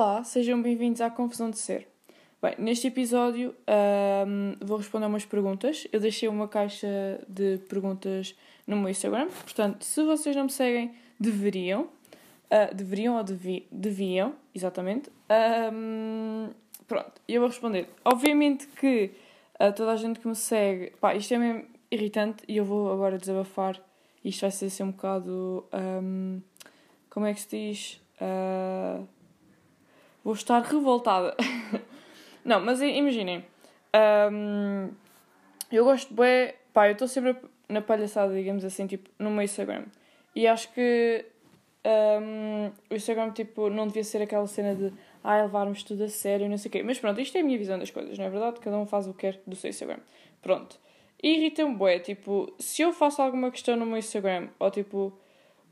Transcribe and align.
Olá, 0.00 0.22
sejam 0.22 0.62
bem-vindos 0.62 1.00
à 1.00 1.10
Confusão 1.10 1.50
de 1.50 1.58
Ser. 1.58 1.88
Bem, 2.40 2.54
neste 2.56 2.86
episódio 2.86 3.52
um, 4.28 4.54
vou 4.64 4.76
responder 4.76 5.06
umas 5.06 5.24
perguntas. 5.24 5.88
Eu 5.92 5.98
deixei 5.98 6.28
uma 6.28 6.46
caixa 6.46 6.86
de 7.28 7.58
perguntas 7.68 8.32
no 8.64 8.76
meu 8.76 8.90
Instagram, 8.90 9.26
portanto, 9.26 9.82
se 9.82 10.00
vocês 10.04 10.36
não 10.36 10.44
me 10.44 10.52
seguem, 10.52 10.94
deveriam. 11.18 11.88
Uh, 12.44 12.72
deveriam 12.72 13.16
ou 13.16 13.24
devi 13.24 13.66
deviam, 13.72 14.36
exatamente. 14.54 15.10
Um, 15.72 16.50
pronto, 16.86 17.20
eu 17.26 17.40
vou 17.40 17.48
responder. 17.48 17.88
Obviamente 18.04 18.68
que 18.68 19.10
uh, 19.60 19.72
toda 19.74 19.90
a 19.90 19.96
gente 19.96 20.20
que 20.20 20.28
me 20.28 20.36
segue, 20.36 20.92
pá, 21.00 21.16
isto 21.16 21.34
é 21.34 21.38
mesmo 21.38 21.64
irritante 21.90 22.44
e 22.46 22.56
eu 22.56 22.64
vou 22.64 22.92
agora 22.92 23.18
desabafar. 23.18 23.82
Isto 24.24 24.42
vai 24.42 24.52
ser 24.52 24.66
assim 24.66 24.84
um 24.84 24.92
bocado. 24.92 25.64
Um, 25.74 26.40
como 27.10 27.26
é 27.26 27.34
que 27.34 27.40
se 27.40 27.48
diz? 27.50 28.00
Uh, 28.20 29.17
vou 30.28 30.34
estar 30.34 30.60
revoltada. 30.60 31.34
Não, 32.44 32.60
mas 32.60 32.82
imaginem. 32.82 33.42
Um, 34.30 34.90
eu 35.72 35.84
gosto 35.84 36.12
de. 36.12 36.54
Pá, 36.70 36.86
eu 36.86 36.92
estou 36.92 37.08
sempre 37.08 37.34
na 37.66 37.80
palhaçada, 37.80 38.34
digamos 38.34 38.62
assim, 38.62 38.86
tipo, 38.86 39.08
no 39.18 39.30
meu 39.30 39.40
Instagram. 39.40 39.86
E 40.36 40.46
acho 40.46 40.70
que 40.74 41.24
um, 42.20 42.70
o 42.90 42.94
Instagram, 42.94 43.30
tipo, 43.30 43.70
não 43.70 43.86
devia 43.86 44.04
ser 44.04 44.20
aquela 44.20 44.46
cena 44.46 44.74
de 44.74 44.92
ah, 45.24 45.40
levarmos 45.40 45.82
tudo 45.82 46.04
a 46.04 46.08
sério, 46.08 46.46
não 46.46 46.58
sei 46.58 46.68
o 46.68 46.72
quê. 46.72 46.82
Mas 46.82 46.98
pronto, 46.98 47.18
isto 47.22 47.38
é 47.38 47.40
a 47.40 47.44
minha 47.44 47.56
visão 47.56 47.78
das 47.78 47.90
coisas, 47.90 48.18
não 48.18 48.26
é 48.26 48.28
verdade? 48.28 48.60
Cada 48.60 48.76
um 48.76 48.84
faz 48.84 49.06
o 49.06 49.14
que 49.14 49.20
quer 49.20 49.40
do 49.46 49.56
seu 49.56 49.70
Instagram. 49.70 50.00
Pronto. 50.42 50.78
E 51.22 51.36
irrita-me, 51.38 51.74
bué, 51.74 52.00
tipo, 52.00 52.54
se 52.58 52.82
eu 52.82 52.92
faço 52.92 53.22
alguma 53.22 53.50
questão 53.50 53.76
no 53.76 53.86
meu 53.86 53.96
Instagram, 53.96 54.48
ou 54.58 54.70
tipo, 54.70 55.10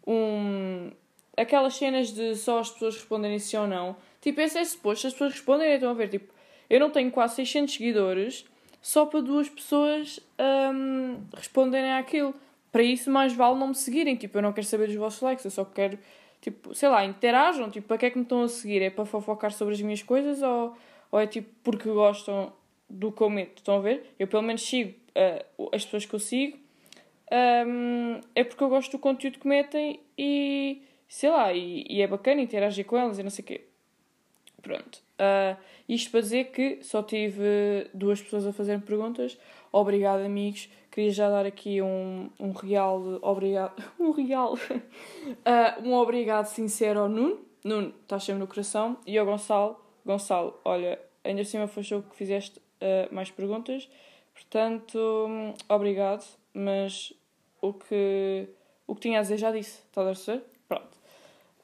um... 0.07 0.91
Aquelas 1.37 1.77
cenas 1.77 2.15
de 2.15 2.35
só 2.35 2.61
as 2.61 2.71
pessoas 2.71 2.95
responderem 2.95 3.39
sim 3.39 3.59
ou 3.59 3.67
não, 3.67 3.95
tipo, 4.27 4.41
esse 4.41 4.59
é 4.59 4.65
suposto, 4.65 5.07
as 5.07 5.13
pessoas 5.13 5.35
responderem, 5.35 5.75
estão 5.75 5.91
a 5.91 5.95
ver, 5.95 6.09
tipo, 6.09 6.35
eu 6.69 6.81
não 6.81 6.91
tenho 6.91 7.13
quase 7.13 7.37
600 7.37 7.75
seguidores 7.75 8.45
só 8.83 9.07
para 9.07 9.21
duas 9.21 9.49
pessoas 9.49 10.19
um, 10.75 11.21
responderem 11.33 11.93
àquilo. 11.93 12.35
Para 12.73 12.83
isso, 12.83 13.09
mais 13.09 13.33
vale 13.33 13.57
não 13.57 13.69
me 13.69 13.75
seguirem. 13.77 14.17
Tipo, 14.17 14.39
eu 14.39 14.43
não 14.43 14.53
quero 14.53 14.67
saber 14.67 14.89
dos 14.89 14.97
vossos 14.97 15.21
likes, 15.21 15.45
eu 15.45 15.51
só 15.51 15.65
quero, 15.65 15.97
tipo, 16.41 16.75
sei 16.75 16.89
lá, 16.89 17.05
interajam. 17.05 17.71
Tipo, 17.71 17.87
para 17.87 17.99
que 17.99 18.07
é 18.07 18.11
que 18.11 18.19
me 18.19 18.25
estão 18.25 18.43
a 18.43 18.49
seguir? 18.49 18.83
É 18.83 18.91
para 18.91 19.05
fofocar 19.05 19.53
sobre 19.53 19.75
as 19.75 19.81
minhas 19.81 20.03
coisas 20.03 20.43
ou, 20.43 20.77
ou 21.13 21.21
é 21.21 21.27
tipo 21.27 21.49
porque 21.63 21.89
gostam 21.89 22.53
do 22.91 23.13
que 23.13 23.23
eu 23.23 23.31
meto? 23.31 23.59
Estão 23.59 23.77
a 23.77 23.81
ver? 23.81 24.13
Eu 24.19 24.27
pelo 24.27 24.43
menos 24.43 24.63
sigo 24.63 24.93
uh, 25.17 25.69
as 25.73 25.85
pessoas 25.85 26.05
que 26.05 26.15
eu 26.15 26.21
sigo. 26.21 26.59
Um, 27.33 28.21
é 28.35 28.43
porque 28.43 28.63
eu 28.63 28.69
gosto 28.69 28.93
do 28.93 28.99
conteúdo 28.99 29.39
que 29.39 29.47
metem 29.47 30.01
e 30.19 30.83
sei 31.09 31.31
lá, 31.31 31.53
e, 31.53 31.87
e 31.89 32.03
é 32.03 32.07
bacana 32.09 32.41
interagir 32.41 32.85
com 32.85 32.97
elas 32.97 33.19
e 33.19 33.23
não 33.23 33.31
sei 33.31 33.45
o 33.45 33.47
quê. 33.47 33.65
Pronto. 34.67 34.99
Uh, 35.21 35.57
isto 35.89 36.11
para 36.11 36.21
dizer 36.21 36.51
que 36.51 36.83
só 36.83 37.01
tive 37.01 37.89
duas 37.95 38.21
pessoas 38.21 38.45
a 38.49 38.53
fazer 38.53 38.81
perguntas. 38.81 39.39
Obrigado, 39.71 40.25
amigos. 40.25 40.69
Queria 40.91 41.13
já 41.13 41.31
dar 41.31 41.47
aqui 41.47 41.81
um, 41.81 42.29
um 42.41 42.51
real. 42.51 43.21
Obrigado. 43.23 43.81
Um 44.01 44.11
real. 44.11 44.55
Uh, 44.55 45.87
um 45.87 45.95
obrigado 45.95 46.47
sincero 46.47 47.01
ao 47.01 47.09
Nuno. 47.09 47.39
Nuno, 47.63 47.95
estás 48.03 48.25
sempre 48.25 48.41
no 48.41 48.49
coração. 48.49 48.97
E 49.07 49.17
ao 49.17 49.25
Gonçalo. 49.25 49.81
Gonçalo, 50.05 50.59
olha, 50.65 50.99
ainda 51.23 51.43
por 51.45 51.69
foi 51.69 51.99
o 51.99 52.03
que 52.03 52.17
fizeste 52.17 52.59
uh, 52.59 53.15
mais 53.15 53.31
perguntas. 53.31 53.89
Portanto, 54.35 54.99
um, 54.99 55.55
obrigado. 55.69 56.25
Mas 56.53 57.13
o 57.61 57.73
que, 57.73 58.49
o 58.85 58.97
que 58.97 59.01
tinha 59.03 59.21
a 59.21 59.23
dizer 59.23 59.37
já 59.37 59.53
disse. 59.53 59.83
Estás 59.87 60.07
a 60.07 60.11
perceber? 60.11 60.39
Pronto. 60.41 60.56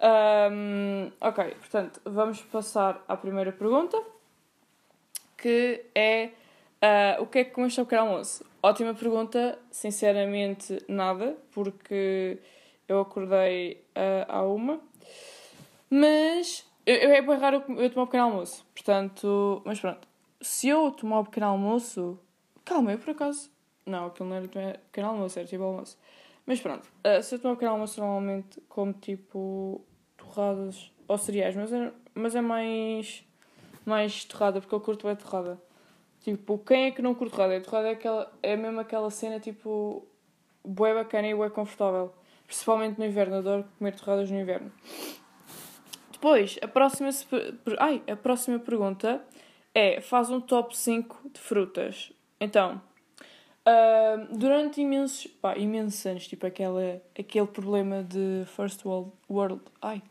Um, 0.03 1.13
ok, 1.21 1.55
portanto, 1.55 2.01
vamos 2.05 2.43
passar 2.43 3.05
à 3.07 3.17
primeira 3.17 3.53
pergunta, 3.53 3.97
que 5.39 5.85
é 5.95 6.31
uh, 6.83 7.23
o 7.23 7.27
que 7.29 7.39
é 7.39 7.45
que 7.45 7.53
comeste 7.53 7.79
ao 7.79 7.87
pequeno 7.87 8.09
almoço? 8.09 8.45
Ótima 8.61 8.95
pergunta, 8.95 9.57
sinceramente 9.71 10.85
nada, 10.89 11.37
porque 11.53 12.39
eu 12.89 13.01
acordei 13.01 13.85
uh, 13.97 14.27
à 14.29 14.43
uma, 14.43 14.81
mas 15.89 16.69
eu, 16.85 16.97
eu 16.97 17.11
é 17.11 17.23
bem 17.23 17.39
raro 17.39 17.63
eu 17.69 17.91
tomar 17.91 18.03
um 18.03 18.07
pequeno 18.07 18.25
almoço, 18.25 18.67
portanto, 18.75 19.63
mas 19.65 19.79
pronto, 19.79 20.09
se 20.41 20.69
eu 20.69 20.91
tomar 20.91 21.21
um 21.21 21.25
pequeno 21.25 21.47
almoço, 21.47 22.19
calma, 22.65 22.91
eu 22.91 22.99
por 22.99 23.11
acaso, 23.11 23.49
não, 23.87 24.07
aquilo 24.07 24.29
não 24.29 24.37
era 24.37 24.49
pequeno 24.49 25.09
almoço, 25.09 25.39
era 25.39 25.47
tipo 25.47 25.63
almoço. 25.63 25.97
Mas 26.45 26.61
pronto, 26.61 26.89
uh, 27.07 27.23
se 27.23 27.37
eu 27.37 27.39
tomar 27.39 27.53
um 27.53 27.57
pequeno 27.57 27.73
almoço 27.73 28.01
normalmente 28.01 28.61
como 28.69 28.93
tipo 28.95 29.81
torradas 30.33 30.91
ou 31.07 31.19
cereais, 31.19 31.55
mas 31.57 31.73
é, 31.73 31.93
mas 32.15 32.35
é 32.35 32.41
mais, 32.41 33.25
mais 33.85 34.25
torrada, 34.25 34.61
porque 34.61 34.75
eu 34.75 34.81
curto 34.81 35.07
bem 35.07 35.17
torrada. 35.17 35.61
Tipo, 36.21 36.59
quem 36.59 36.87
é 36.87 36.91
que 36.91 37.03
não 37.03 37.15
curte 37.15 37.35
torrada? 37.35 37.57
A 37.57 37.61
torrada 37.61 37.89
é, 37.89 37.93
aquela, 37.93 38.33
é 38.43 38.57
mesmo 38.57 38.81
aquela 38.81 39.11
cena 39.11 39.41
tipo 39.41 40.07
bué 40.65 40.95
bacana 40.95 41.29
e 41.29 41.35
bué 41.35 41.51
confortável. 41.51 42.13
Principalmente 42.47 42.99
no 42.99 43.05
inverno, 43.05 43.37
adoro 43.37 43.65
comer 43.79 43.95
torradas 43.95 44.31
no 44.31 44.39
inverno. 44.39 44.71
Depois, 46.13 46.59
a 46.63 46.69
próxima, 46.69 47.11
ai, 47.79 48.03
a 48.09 48.15
próxima 48.15 48.59
pergunta 48.59 49.25
é: 49.75 50.01
faz 50.01 50.31
um 50.31 50.41
top 50.41 50.77
5 50.77 51.31
de 51.33 51.41
frutas. 51.41 52.13
Então, 52.39 52.81
uh, 53.67 54.37
durante 54.37 54.81
imensos, 54.81 55.27
pá, 55.27 55.57
imensos 55.57 56.05
anos, 56.07 56.29
tipo 56.29 56.47
aquela, 56.47 57.03
aquele 57.19 57.47
problema 57.47 58.05
de 58.05 58.45
First 58.47 58.85
World, 58.85 59.11
world 59.29 59.63
ai, 59.81 60.03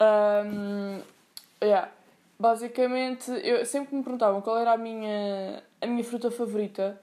um, 0.00 1.00
yeah. 1.62 1.90
Basicamente, 2.38 3.30
eu, 3.44 3.66
sempre 3.66 3.90
que 3.90 3.94
me 3.94 4.02
perguntavam 4.02 4.40
qual 4.40 4.56
era 4.56 4.72
a 4.72 4.76
minha, 4.78 5.62
a 5.78 5.86
minha 5.86 6.02
fruta 6.02 6.30
favorita, 6.30 6.98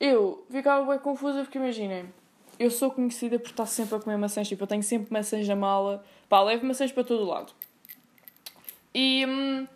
eu 0.00 0.44
ficava 0.50 0.84
bem 0.90 0.98
confusa 0.98 1.42
porque 1.42 1.56
imaginem, 1.56 2.12
eu 2.58 2.68
sou 2.68 2.90
conhecida 2.90 3.38
por 3.38 3.50
estar 3.50 3.66
sempre 3.66 3.94
a 3.94 4.00
comer 4.00 4.16
maçãs, 4.16 4.48
tipo, 4.48 4.64
eu 4.64 4.66
tenho 4.66 4.82
sempre 4.82 5.12
maçãs 5.12 5.46
na 5.46 5.54
mala, 5.54 6.04
pá, 6.28 6.42
levo 6.42 6.66
maçãs 6.66 6.90
para 6.90 7.04
todo 7.04 7.24
lado. 7.24 7.52
E, 8.92 9.24
hum, 9.24 9.68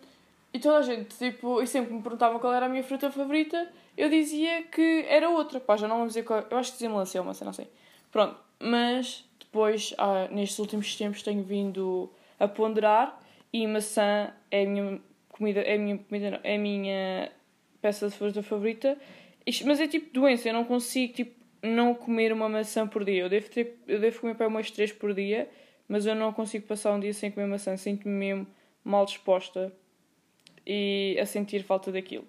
e 0.53 0.59
toda 0.59 0.79
a 0.79 0.81
gente, 0.81 1.15
tipo, 1.15 1.61
e 1.61 1.67
sempre 1.67 1.93
me 1.93 2.01
perguntavam 2.01 2.37
qual 2.37 2.53
era 2.53 2.65
a 2.65 2.69
minha 2.69 2.83
fruta 2.83 3.09
favorita, 3.09 3.71
eu 3.97 4.09
dizia 4.09 4.63
que 4.63 5.05
era 5.07 5.29
outra, 5.29 5.61
pá, 5.61 5.77
já 5.77 5.87
não 5.87 5.99
vou 5.99 6.07
dizer 6.07 6.23
qual, 6.23 6.43
eu 6.49 6.57
acho 6.57 6.71
que 6.71 6.75
dizia 6.75 6.89
melancia 6.89 7.21
ou 7.21 7.27
maçã, 7.27 7.45
não 7.45 7.53
sei. 7.53 7.69
Pronto, 8.11 8.35
mas 8.59 9.23
depois, 9.39 9.93
ah, 9.97 10.27
nestes 10.29 10.59
últimos 10.59 10.93
tempos, 10.97 11.23
tenho 11.23 11.43
vindo 11.43 12.09
a 12.41 12.47
ponderar 12.47 13.19
e 13.53 13.67
maçã 13.67 14.33
é 14.49 14.63
a 14.63 14.65
minha 14.65 14.99
comida, 15.29 15.61
é 15.61 15.75
a 15.75 15.77
minha 15.77 15.97
comida, 15.97 16.31
não, 16.31 16.39
é 16.43 16.55
a 16.55 16.57
minha 16.57 17.31
peça 17.79 18.09
de 18.09 18.15
fruta 18.15 18.41
favorita. 18.41 18.97
Mas 19.63 19.79
é 19.79 19.87
tipo 19.87 20.11
doença, 20.11 20.49
eu 20.49 20.53
não 20.53 20.65
consigo 20.65 21.13
tipo, 21.13 21.39
não 21.61 21.93
comer 21.93 22.33
uma 22.33 22.49
maçã 22.49 22.87
por 22.87 23.05
dia. 23.05 23.21
Eu 23.21 23.29
devo, 23.29 23.47
ter, 23.49 23.77
eu 23.87 23.99
devo 23.99 24.19
comer 24.19 24.35
para 24.35 24.47
umas 24.47 24.71
três 24.71 24.91
por 24.91 25.13
dia, 25.13 25.47
mas 25.87 26.07
eu 26.07 26.15
não 26.15 26.33
consigo 26.33 26.65
passar 26.65 26.93
um 26.93 26.99
dia 26.99 27.13
sem 27.13 27.29
comer 27.29 27.45
maçã. 27.45 27.77
Sinto-me 27.77 28.13
mesmo 28.13 28.47
mal 28.83 29.05
disposta 29.05 29.71
e 30.65 31.15
a 31.21 31.25
sentir 31.27 31.63
falta 31.63 31.91
daquilo. 31.91 32.25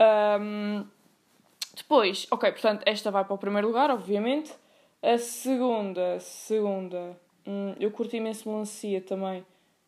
Um, 0.00 0.86
depois, 1.76 2.26
ok, 2.30 2.52
portanto, 2.52 2.82
esta 2.86 3.10
vai 3.10 3.24
para 3.24 3.34
o 3.34 3.38
primeiro 3.38 3.66
lugar, 3.66 3.90
obviamente. 3.90 4.50
A 5.02 5.18
segunda, 5.18 6.18
segunda, 6.20 7.18
Hum, 7.50 7.74
eu 7.80 7.90
curto 7.90 8.14
imenso 8.14 8.48
melancia 8.48 9.00
também. 9.00 9.44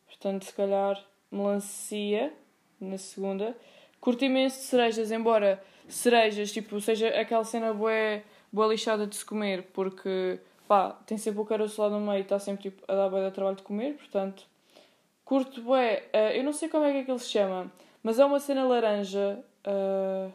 Portanto, 0.06 0.44
se 0.44 0.52
calhar 0.52 1.00
melancia 1.30 2.32
na 2.80 2.98
segunda. 2.98 3.56
Curto 4.00 4.24
imenso 4.24 4.60
cerejas, 4.62 5.12
embora 5.12 5.62
cerejas, 5.86 6.50
tipo, 6.50 6.80
seja 6.80 7.08
aquela 7.08 7.44
cena 7.44 7.72
boa, 7.72 8.20
boa 8.52 8.66
lixada 8.66 9.06
de 9.06 9.14
se 9.14 9.24
comer, 9.24 9.62
porque 9.72 10.40
pá, 10.66 10.90
tem 11.06 11.16
sempre 11.16 11.40
o 11.40 11.44
caroço 11.44 11.80
lá 11.80 11.88
no 11.88 12.00
meio 12.00 12.18
e 12.18 12.22
está 12.22 12.36
sempre 12.40 12.62
tipo, 12.62 12.82
a 12.88 12.96
dar 12.96 13.08
boa 13.08 13.30
trabalho 13.30 13.56
de 13.56 13.62
comer, 13.62 13.94
portanto. 13.94 14.44
Curto 15.24 15.62
bué, 15.62 16.08
uh, 16.12 16.36
eu 16.36 16.42
não 16.42 16.52
sei 16.52 16.68
como 16.68 16.84
é 16.84 16.92
que 16.92 16.98
aquilo 16.98 17.18
se 17.20 17.28
chama, 17.30 17.72
mas 18.02 18.18
é 18.18 18.24
uma 18.24 18.40
cena 18.40 18.64
laranja. 18.64 19.38
Uh, 19.64 20.32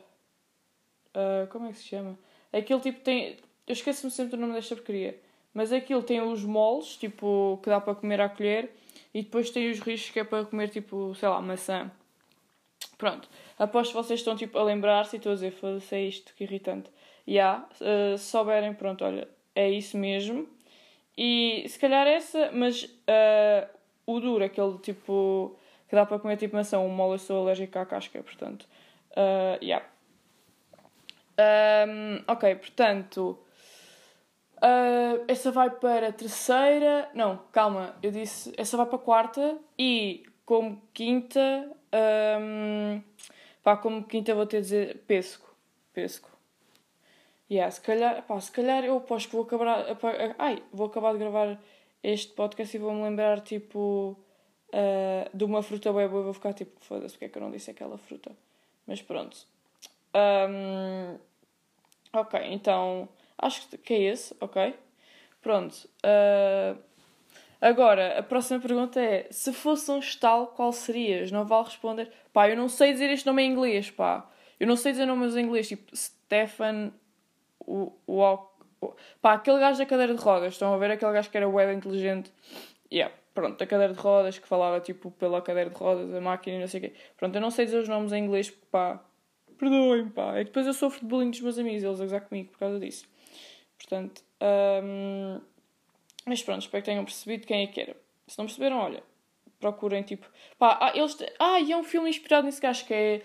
uh, 1.14 1.48
como 1.50 1.68
é 1.68 1.72
que 1.74 1.78
se 1.80 1.88
chama? 1.88 2.18
Aquele 2.54 2.80
tipo 2.80 3.02
tem. 3.02 3.38
Eu 3.68 3.74
esqueço-me 3.74 4.10
sempre 4.12 4.38
o 4.38 4.40
nome 4.40 4.54
desta 4.54 4.76
porcaria. 4.76 5.20
Mas 5.58 5.74
aquilo 5.74 6.04
tem 6.04 6.22
os 6.22 6.44
moles, 6.46 6.96
tipo, 6.98 7.60
que 7.64 7.70
dá 7.72 7.82
para 7.82 7.96
comer 7.96 8.22
à 8.22 8.30
colher, 8.30 8.70
e 9.12 9.24
depois 9.24 9.50
tem 9.50 9.72
os 9.72 9.80
riscos 9.80 10.12
que 10.12 10.20
é 10.20 10.24
para 10.24 10.46
comer, 10.46 10.70
tipo, 10.70 11.16
sei 11.16 11.28
lá, 11.28 11.42
maçã. 11.42 11.90
Pronto. 12.96 13.28
Aposto 13.58 13.90
que 13.90 13.98
vocês 13.98 14.20
estão, 14.20 14.36
tipo, 14.36 14.56
a 14.60 14.64
lembrar-se 14.64 15.16
e 15.16 15.18
estou 15.18 15.32
a 15.32 15.34
dizer, 15.34 15.50
foda-se, 15.50 15.96
é 15.96 16.04
isto, 16.04 16.32
que 16.36 16.44
irritante. 16.44 16.92
E 17.26 17.38
yeah, 17.38 17.68
uh, 17.82 18.16
se 18.16 18.26
souberem, 18.26 18.72
pronto, 18.76 19.04
olha, 19.04 19.28
é 19.56 19.68
isso 19.68 19.98
mesmo. 19.98 20.48
E 21.18 21.66
se 21.68 21.80
calhar 21.80 22.06
essa, 22.06 22.52
mas 22.54 22.84
uh, 22.84 23.68
o 24.06 24.20
duro, 24.20 24.44
aquele 24.44 24.78
tipo 24.78 25.58
que 25.90 25.96
dá 25.96 26.06
para 26.06 26.20
comer 26.20 26.38
tipo 26.38 26.56
maçã, 26.56 26.78
o 26.78 26.88
mole 26.88 27.16
eu 27.16 27.18
sou 27.18 27.42
alérgica 27.42 27.82
à 27.82 27.86
casca, 27.88 28.22
portanto. 28.22 28.68
Uh, 29.14 29.58
yeah. 29.64 29.84
Um, 31.40 32.22
ok, 32.28 32.54
portanto, 32.58 33.40
Uh, 34.58 35.24
essa 35.28 35.52
vai 35.52 35.70
para 35.70 36.12
terceira. 36.12 37.10
Não, 37.14 37.38
calma, 37.52 37.96
eu 38.02 38.12
disse. 38.12 38.54
Essa 38.58 38.78
vai 38.78 38.86
para 38.86 38.98
quarta. 38.98 39.58
E 39.78 40.26
como 40.46 40.82
quinta. 40.94 41.72
Um, 42.42 43.02
pá, 43.64 43.78
como 43.78 44.04
quinta 44.04 44.34
vou 44.34 44.46
ter 44.46 44.58
de 44.58 44.64
dizer 44.64 45.04
pesco. 45.08 45.56
Pesco. 45.94 46.30
Yeah, 47.50 47.72
se 47.72 47.82
calhar, 47.82 48.24
pá, 48.24 48.40
se 48.42 48.52
calhar 48.52 48.84
eu 48.84 48.98
aposto 48.98 49.30
que 49.30 49.36
vou 49.36 49.46
acabar. 49.46 49.86
Ai, 50.38 50.64
vou 50.74 50.88
acabar 50.88 51.14
de 51.14 51.20
gravar 51.20 51.60
este 52.04 52.34
podcast 52.34 52.76
e 52.76 52.80
vou-me 52.80 53.04
lembrar, 53.04 53.42
tipo, 53.42 54.18
uh, 54.70 55.38
de 55.38 55.44
uma 55.44 55.62
fruta 55.62 55.94
bem 55.94 56.08
boa. 56.08 56.24
Vou 56.24 56.34
ficar 56.34 56.54
tipo, 56.54 56.80
foda-se, 56.82 57.14
porque 57.14 57.26
é 57.26 57.30
que 57.30 57.38
eu 57.38 57.42
não 57.42 57.52
disse 57.52 57.72
aquela 57.72 57.98
fruta? 57.98 58.32
Mas 58.86 59.02
pronto. 59.02 59.38
Um, 60.16 61.18
ok, 62.14 62.40
então 62.46 63.08
acho 63.38 63.68
que 63.70 63.94
é 63.94 64.02
esse, 64.04 64.36
ok? 64.40 64.74
Pronto. 65.42 65.88
Uh, 66.04 66.78
agora, 67.62 68.20
a 68.20 68.24
próxima 68.24 68.60
pergunta 68.60 69.00
é: 69.00 69.28
se 69.32 69.54
fosse 69.54 69.90
um 69.92 70.00
estalo, 70.00 70.48
qual 70.48 70.72
serias? 70.72 71.32
Não 71.32 71.46
vale 71.46 71.66
responder. 71.66 72.12
Pá, 72.34 72.50
eu 72.50 72.58
não 72.58 72.68
sei 72.68 72.92
dizer 72.94 73.10
este 73.10 73.26
nome 73.26 73.44
em 73.44 73.52
inglês, 73.52 73.90
pá. 73.92 74.30
Eu 74.60 74.68
não 74.68 74.76
sei 74.76 74.92
dizer 74.92 75.06
nomes 75.06 75.36
em 75.36 75.42
inglês, 75.46 75.68
tipo 75.68 75.96
Stefan 75.96 76.92
Walk. 78.08 78.58
Pá, 79.22 79.34
aquele 79.34 79.60
gajo 79.60 79.78
da 79.80 79.86
cadeira 79.86 80.14
de 80.14 80.22
rodas. 80.22 80.54
Estão 80.54 80.74
a 80.74 80.78
ver 80.78 80.92
aquele 80.92 81.14
gajo 81.14 81.30
que 81.30 81.38
era 81.38 81.48
web 81.48 81.74
inteligente? 81.74 82.32
Yeah, 82.92 83.14
pronto, 83.34 83.58
da 83.60 83.68
cadeira 83.68 83.94
de 83.94 84.00
rodas, 84.00 84.40
que 84.40 84.48
falava 84.48 84.80
tipo 84.80 85.12
pela 85.12 85.42
cadeira 85.42 85.70
de 85.70 85.76
rodas, 85.76 86.14
a 86.14 86.22
máquina 86.22 86.58
e 86.58 86.60
não 86.60 86.68
sei 86.68 86.80
o 86.80 86.84
quê. 86.84 86.94
Pronto, 87.18 87.36
eu 87.36 87.42
não 87.42 87.52
sei 87.52 87.66
dizer 87.66 87.78
os 87.78 87.88
nomes 87.88 88.12
em 88.12 88.24
inglês, 88.24 88.50
pá. 88.50 89.04
Perdoem, 89.58 90.10
pá. 90.10 90.36
É 90.36 90.40
que 90.40 90.46
depois 90.46 90.66
eu 90.66 90.74
sofro 90.74 91.00
de 91.00 91.06
bullying 91.06 91.32
dos 91.32 91.42
meus 91.42 91.58
amigos, 91.58 91.84
eles 91.84 92.00
a 92.00 92.04
gozar 92.04 92.22
comigo 92.22 92.52
por 92.52 92.60
causa 92.60 92.80
disso. 92.80 93.06
Portanto, 93.78 94.24
mas 96.26 96.44
pronto, 96.44 96.62
espero 96.62 96.84
que 96.84 96.90
tenham 96.90 97.06
percebido 97.06 97.48
quem 97.48 97.64
é 97.64 97.68
que 97.68 97.82
era. 97.82 97.96
Se 98.28 98.38
não 98.38 98.46
perceberam, 98.46 98.78
olha, 98.78 99.02
procurem 99.60 100.04
tipo. 100.04 100.28
Pá, 100.58 100.78
ah, 100.82 100.92
eles. 100.96 101.18
Ah, 101.40 101.60
e 101.60 101.72
é 101.72 101.78
um 101.78 101.84
filme 101.84 102.10
inspirado 102.10 102.46
nesse 102.46 102.62
gajo 102.62 102.86
que 102.86 102.94
é. 102.94 103.22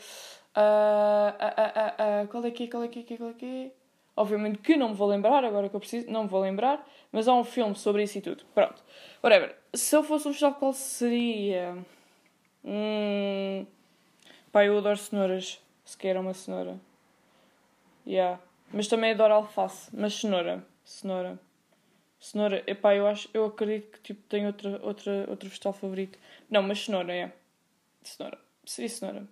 Uh, 0.55 2.23
uh, 2.23 2.25
uh, 2.25 2.29
qual 2.29 2.45
é 2.45 2.51
que 2.51 2.65
é? 2.65 2.67
Qual 2.69 2.85
é 2.85 2.89
que 2.89 3.01
é? 3.01 3.17
Qual 3.17 3.31
é 3.31 3.33
que 3.35 3.47
é? 3.47 3.71
Obviamente 4.15 4.59
que 4.59 4.77
não 4.77 4.91
me 4.91 4.95
vou 4.95 5.09
lembrar, 5.09 5.43
agora 5.43 5.71
que 5.71 5.75
eu 5.75 5.81
preciso, 5.81 6.11
não 6.11 6.25
me 6.25 6.29
vou 6.29 6.41
lembrar, 6.41 6.87
mas 7.11 7.27
há 7.27 7.35
um 7.35 7.45
filme 7.45 7.75
sobre 7.75 8.03
isso 8.03 8.19
e 8.19 8.21
tudo. 8.21 8.45
Pronto. 8.55 8.83
Whatever. 9.23 9.57
Se 9.73 9.97
eu 9.97 10.03
fosse 10.03 10.29
um 10.29 10.33
vegetal, 10.33 10.55
qual 10.55 10.75
seria? 10.75 11.77
Hum... 12.63 13.67
Pá, 14.53 14.65
eu 14.67 14.77
adoro 14.77 14.99
cenouras. 14.99 15.61
Se 15.85 15.97
quer 15.97 16.19
uma 16.19 16.35
cenoura. 16.35 16.79
Yeah. 18.07 18.39
Mas 18.73 18.89
também 18.89 19.13
adoro 19.13 19.35
alface. 19.35 19.91
Mas 19.93 20.15
cenoura. 20.15 20.67
Cenoura. 20.85 21.39
Cenoura. 22.19 22.63
Epá, 22.67 22.95
eu 22.95 23.07
acho, 23.07 23.29
eu 23.35 23.45
acredito 23.47 23.91
que 23.93 24.01
tipo, 24.01 24.23
tenho 24.29 24.47
outra, 24.47 24.81
outra, 24.83 25.27
outro 25.29 25.49
vegetal 25.49 25.73
favorito. 25.73 26.19
Não, 26.51 26.63
mas 26.63 26.85
cenoura, 26.85 27.15
é. 27.15 27.33
Cenoura. 28.03 28.39
Seria 28.65 28.89
cenoura. 28.89 29.27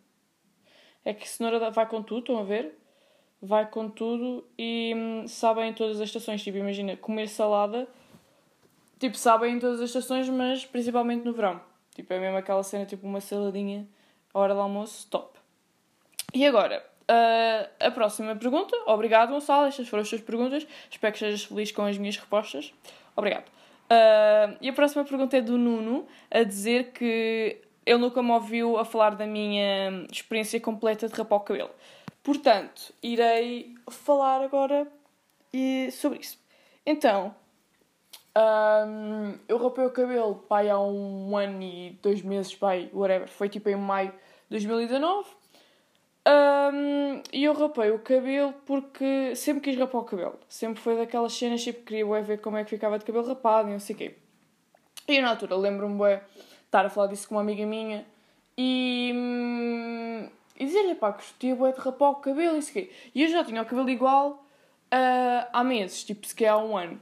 É 1.05 1.15
que 1.15 1.29
cenoura 1.29 1.71
vai 1.71 1.89
com 1.89 2.03
tudo, 2.03 2.21
estão 2.21 2.39
a 2.39 2.45
ver? 2.45 2.81
vai 3.41 3.67
com 3.67 3.89
tudo 3.89 4.45
e 4.59 4.93
hum, 4.95 5.27
sabem 5.27 5.71
em 5.71 5.73
todas 5.73 6.01
as 6.01 6.09
estações. 6.09 6.43
Tipo, 6.43 6.59
imagina, 6.59 6.97
comer 6.97 7.29
salada, 7.29 7.89
tipo, 8.99 9.17
sabem 9.17 9.57
em 9.57 9.59
todas 9.59 9.81
as 9.81 9.89
estações, 9.89 10.29
mas 10.29 10.65
principalmente 10.67 11.25
no 11.25 11.33
verão. 11.33 11.61
Tipo, 11.95 12.13
é 12.13 12.21
mesmo 12.21 12.37
aquela 12.37 12.63
cena, 12.63 12.85
tipo, 12.85 13.07
uma 13.07 13.21
saladinha 13.21 13.89
hora 14.33 14.55
do 14.55 14.61
almoço, 14.61 15.09
top. 15.09 15.39
E 16.33 16.47
agora, 16.47 16.85
uh, 17.11 17.69
a 17.81 17.91
próxima 17.91 18.37
pergunta. 18.37 18.77
Obrigado, 18.87 19.31
Gonçalo. 19.31 19.67
Estas 19.67 19.89
foram 19.89 20.03
as 20.03 20.09
suas 20.09 20.21
perguntas. 20.21 20.67
Espero 20.91 21.13
que 21.13 21.19
estejas 21.19 21.45
feliz 21.45 21.73
com 21.73 21.83
as 21.83 21.99
minhas 21.99 22.17
respostas. 22.17 22.73
Obrigado. 23.17 23.49
Uh, 23.91 24.57
e 24.61 24.69
a 24.69 24.73
próxima 24.73 25.05
pergunta 25.05 25.37
é 25.37 25.41
do 25.41 25.59
Nuno, 25.59 26.07
a 26.31 26.45
dizer 26.45 26.93
que 26.93 27.59
ele 27.85 27.99
nunca 27.99 28.23
me 28.23 28.31
ouviu 28.31 28.79
a 28.79 28.85
falar 28.85 29.17
da 29.17 29.27
minha 29.27 30.07
experiência 30.11 30.61
completa 30.61 31.09
de 31.09 31.15
rapar 31.15 31.39
o 31.39 31.41
cabelo. 31.41 31.71
Portanto, 32.23 32.93
irei 33.03 33.75
falar 33.91 34.43
agora 34.43 34.87
sobre 35.91 36.21
isso. 36.21 36.39
Então, 36.87 37.35
um, 38.37 39.39
eu 39.49 39.59
rapei 39.59 39.85
o 39.85 39.91
cabelo 39.91 40.37
pai, 40.49 40.69
há 40.69 40.79
um 40.79 41.37
ano 41.37 41.63
e 41.63 41.99
dois 42.03 42.23
meses, 42.23 42.55
pai, 42.55 42.89
whatever. 42.93 43.29
Foi 43.29 43.49
tipo 43.49 43.69
em 43.69 43.77
maio 43.77 44.11
de 44.11 44.51
2019. 44.51 45.29
E 47.33 47.45
eu 47.45 47.53
rapei 47.53 47.91
o 47.91 47.99
cabelo 47.99 48.53
porque 48.67 49.35
sempre 49.37 49.63
quis 49.63 49.79
rapar 49.79 50.01
o 50.01 50.05
cabelo. 50.05 50.39
Sempre 50.49 50.81
foi 50.81 50.97
daquelas 50.97 51.33
cenas 51.33 51.63
tipo 51.63 51.85
queria 51.85 52.23
ver 52.23 52.41
como 52.41 52.57
é 52.57 52.65
que 52.65 52.71
ficava 52.71 52.99
de 52.99 53.05
cabelo 53.05 53.27
rapado 53.27 53.69
e 53.69 53.73
não 53.73 53.81
sei 53.81 53.95
o 53.95 53.99
quê. 53.99 54.17
E 55.09 55.17
eu, 55.17 55.23
na 55.23 55.31
altura 55.31 55.57
lembro-me 55.57 56.21
estar 56.65 56.87
a 56.87 56.91
falar 56.91 57.09
disso 57.09 57.29
com 57.29 57.35
uma 57.35 57.41
amiga 57.41 57.67
minha 57.67 58.07
e, 58.57 59.13
hum, 59.15 60.29
e 60.59 60.65
dizer-lhe, 60.67 60.95
pá, 60.95 61.11
gostia 61.13 61.55
bué 61.55 61.73
de 61.73 61.81
rapar 61.81 62.11
o 62.11 62.17
cabelo 62.17 62.59
e 62.59 62.63
sei 62.63 62.93
E 63.15 63.23
eu 63.23 63.29
já 63.29 63.45
tinha 63.45 63.63
o 63.63 63.65
cabelo 63.67 63.89
igual 63.89 64.45
uh, 64.93 65.49
há 65.53 65.65
meses, 65.65 66.05
tipo, 66.05 66.27
se 66.27 66.47
há 66.47 66.59
um 66.59 66.77
ano. 66.77 67.01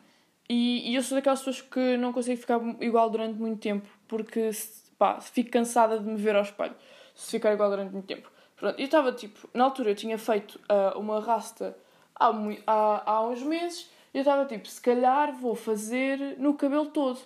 E, 0.48 0.90
e, 0.90 0.94
eu 0.94 1.02
sou 1.02 1.16
daquelas 1.16 1.40
pessoas 1.40 1.60
que 1.60 1.96
não 1.96 2.12
consigo 2.12 2.40
ficar 2.40 2.60
igual 2.80 3.10
durante 3.10 3.38
muito 3.38 3.60
tempo, 3.60 3.88
porque, 4.06 4.50
pá, 4.98 5.20
fico 5.20 5.50
cansada 5.50 5.98
de 5.98 6.06
me 6.06 6.16
ver 6.16 6.36
ao 6.36 6.42
espelho, 6.42 6.74
se 7.14 7.32
ficar 7.32 7.52
igual 7.52 7.68
durante 7.68 7.92
muito 7.92 8.06
tempo. 8.06 8.30
Pronto, 8.58 8.78
eu 8.78 8.84
estava, 8.84 9.12
tipo, 9.12 9.48
na 9.54 9.64
altura 9.64 9.90
eu 9.90 9.94
tinha 9.94 10.18
feito 10.18 10.60
uh, 10.70 10.98
uma 10.98 11.20
rasta 11.20 11.76
há, 12.14 12.30
há, 12.66 13.02
há 13.12 13.22
uns 13.28 13.42
meses, 13.42 13.88
eu 14.12 14.20
estava, 14.20 14.44
tipo, 14.44 14.66
se 14.66 14.80
calhar 14.80 15.32
vou 15.32 15.54
fazer 15.54 16.36
no 16.38 16.54
cabelo 16.54 16.86
todo. 16.86 17.20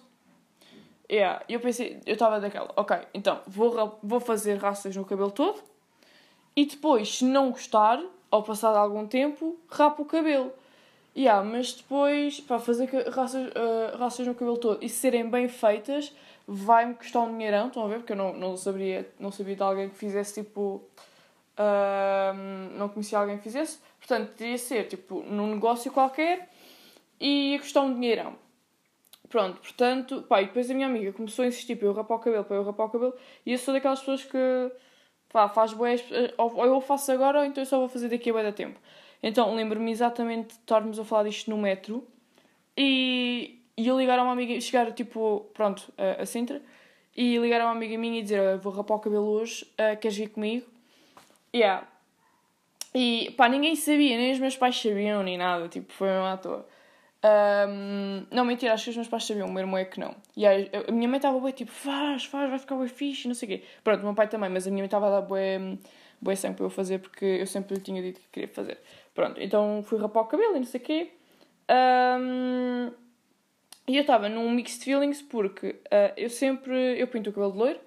Yeah, 1.10 1.44
eu 1.48 1.60
pensei, 1.60 2.00
eu 2.06 2.14
estava 2.14 2.40
daquela, 2.40 2.70
ok, 2.76 2.96
então 3.12 3.40
vou, 3.46 3.98
vou 4.02 4.20
fazer 4.20 4.54
rastas 4.56 4.94
no 4.96 5.04
cabelo 5.04 5.30
todo, 5.30 5.62
e 6.54 6.66
depois, 6.66 7.18
se 7.18 7.24
não 7.24 7.50
gostar, 7.50 8.02
ao 8.30 8.42
passar 8.42 8.74
algum 8.74 9.06
tempo, 9.06 9.58
rapa 9.68 10.00
o 10.02 10.06
cabelo. 10.06 10.52
Yeah, 11.14 11.46
mas 11.46 11.74
depois, 11.74 12.40
para 12.40 12.58
fazer 12.58 12.88
raças, 13.10 13.48
uh, 13.48 14.24
no 14.24 14.34
cabelo 14.34 14.56
todo 14.56 14.82
e 14.82 14.88
serem 14.88 15.28
bem 15.28 15.48
feitas, 15.48 16.10
vai-me 16.48 16.94
custar 16.94 17.22
um 17.22 17.32
dinheirão, 17.32 17.66
estão 17.66 17.84
a 17.84 17.88
ver? 17.88 17.98
Porque 17.98 18.12
eu 18.12 18.16
não, 18.16 18.32
não, 18.32 18.56
sabia, 18.56 19.06
não 19.20 19.30
sabia 19.30 19.54
de 19.54 19.62
alguém 19.62 19.88
que 19.90 19.96
fizesse 19.96 20.42
tipo. 20.42 20.82
Não 22.76 22.88
conhecia 22.88 23.18
alguém 23.18 23.36
que 23.36 23.44
fizesse. 23.44 23.78
Portanto, 23.98 24.32
teria 24.36 24.58
ser 24.58 24.88
tipo 24.88 25.22
num 25.22 25.54
negócio 25.54 25.92
qualquer 25.92 26.48
e 27.20 27.52
ia 27.52 27.58
custar 27.58 27.84
um 27.84 27.94
dinheirão. 27.94 28.36
Pronto, 29.28 29.60
portanto, 29.60 30.22
pá, 30.28 30.42
e 30.42 30.46
depois 30.46 30.70
a 30.70 30.74
minha 30.74 30.86
amiga 30.86 31.12
começou 31.12 31.44
a 31.44 31.48
insistir 31.48 31.76
para 31.76 31.86
eu 31.86 31.94
rapar 31.94 32.18
o 32.18 32.20
cabelo, 32.20 32.44
para 32.44 32.56
eu 32.56 32.64
rapar 32.64 32.86
o 32.86 32.90
cabelo, 32.90 33.14
e 33.46 33.52
eu 33.52 33.58
sou 33.58 33.72
daquelas 33.72 34.00
pessoas 34.00 34.24
que 34.24 34.36
pá, 35.32 35.48
faz 35.48 35.72
boés, 35.72 36.04
eh, 36.10 36.34
ou 36.36 36.66
eu 36.66 36.80
faço 36.82 37.10
agora 37.10 37.38
ou 37.38 37.44
então 37.44 37.62
eu 37.62 37.66
só 37.66 37.78
vou 37.78 37.88
fazer 37.88 38.08
daqui 38.10 38.28
a 38.28 38.32
bué 38.34 38.42
da 38.42 38.52
tempo. 38.52 38.78
Então 39.22 39.54
lembro-me 39.54 39.90
exatamente 39.90 40.48
de 40.48 40.60
estarmos 40.60 40.98
a 40.98 41.04
falar 41.04 41.24
disto 41.24 41.48
no 41.50 41.56
metro 41.56 42.06
e, 42.76 43.62
e 43.76 43.86
eu 43.86 43.98
ligar 43.98 44.18
a 44.18 44.22
uma 44.22 44.32
amiga, 44.32 44.60
chegar 44.60 44.92
tipo, 44.92 45.46
pronto, 45.54 45.92
a, 45.96 46.26
Sintra 46.26 46.60
e 47.16 47.38
ligar 47.38 47.60
a 47.60 47.64
uma 47.64 47.72
amiga 47.72 47.96
minha 47.96 48.20
e 48.20 48.22
dizer: 48.22 48.58
Vou 48.58 48.72
rapar 48.72 48.96
o 48.98 49.00
cabelo 49.00 49.26
hoje, 49.26 49.64
uh, 49.74 49.98
queres 49.98 50.16
vir 50.16 50.28
comigo? 50.30 50.66
Yeah. 51.54 51.86
E 52.94 53.32
pá, 53.36 53.48
ninguém 53.48 53.74
sabia, 53.74 54.16
nem 54.16 54.32
os 54.32 54.38
meus 54.38 54.56
pais 54.56 54.80
sabiam, 54.80 55.22
nem 55.22 55.38
nada, 55.38 55.68
tipo, 55.68 55.92
foi 55.92 56.08
mesmo 56.08 56.26
à 56.26 56.36
toa. 56.36 56.66
Um, 57.24 58.26
não, 58.30 58.44
mentira, 58.44 58.74
acho 58.74 58.84
que 58.84 58.90
os 58.90 58.96
meus 58.96 59.08
pais 59.08 59.24
sabiam, 59.24 59.46
o 59.48 59.52
meu 59.52 59.60
irmão 59.60 59.78
é 59.78 59.84
que 59.84 59.98
não. 59.98 60.14
E 60.36 60.44
aí, 60.46 60.70
a 60.88 60.92
minha 60.92 61.08
mãe 61.08 61.16
estava 61.16 61.38
bem 61.40 61.52
tipo, 61.52 61.70
faz, 61.70 62.24
faz, 62.24 62.50
vai 62.50 62.58
ficar 62.58 62.76
bem 62.76 62.88
fixe, 62.88 63.28
não 63.28 63.34
sei 63.34 63.46
o 63.46 63.50
quê. 63.52 63.64
Pronto, 63.82 64.00
o 64.00 64.04
meu 64.04 64.14
pai 64.14 64.28
também, 64.28 64.50
mas 64.50 64.66
a 64.66 64.70
minha 64.70 64.82
mãe 64.82 64.86
estava 64.86 65.06
a 65.06 65.20
dar 65.20 65.26
bem 66.20 66.36
sangue 66.36 66.56
para 66.56 66.66
eu 66.66 66.70
fazer 66.70 66.98
porque 66.98 67.24
eu 67.24 67.46
sempre 67.46 67.76
lhe 67.76 67.80
tinha 67.80 68.02
dito 68.02 68.20
que 68.20 68.28
queria 68.32 68.48
fazer. 68.48 68.78
Pronto, 69.14 69.40
então 69.40 69.82
fui 69.84 69.98
rapar 69.98 70.24
o 70.24 70.26
cabelo 70.26 70.56
e 70.56 70.58
não 70.58 70.66
sei 70.66 70.80
o 70.80 70.84
quê. 70.84 71.10
Um, 71.70 72.90
e 73.88 73.96
eu 73.96 74.02
estava 74.02 74.28
num 74.28 74.50
mixed 74.50 74.84
feelings 74.84 75.22
porque 75.22 75.70
uh, 75.70 76.12
eu 76.16 76.28
sempre, 76.28 77.00
eu 77.00 77.06
pinto 77.06 77.30
o 77.30 77.32
cabelo 77.32 77.52
de 77.52 77.58
loiro 77.58 77.78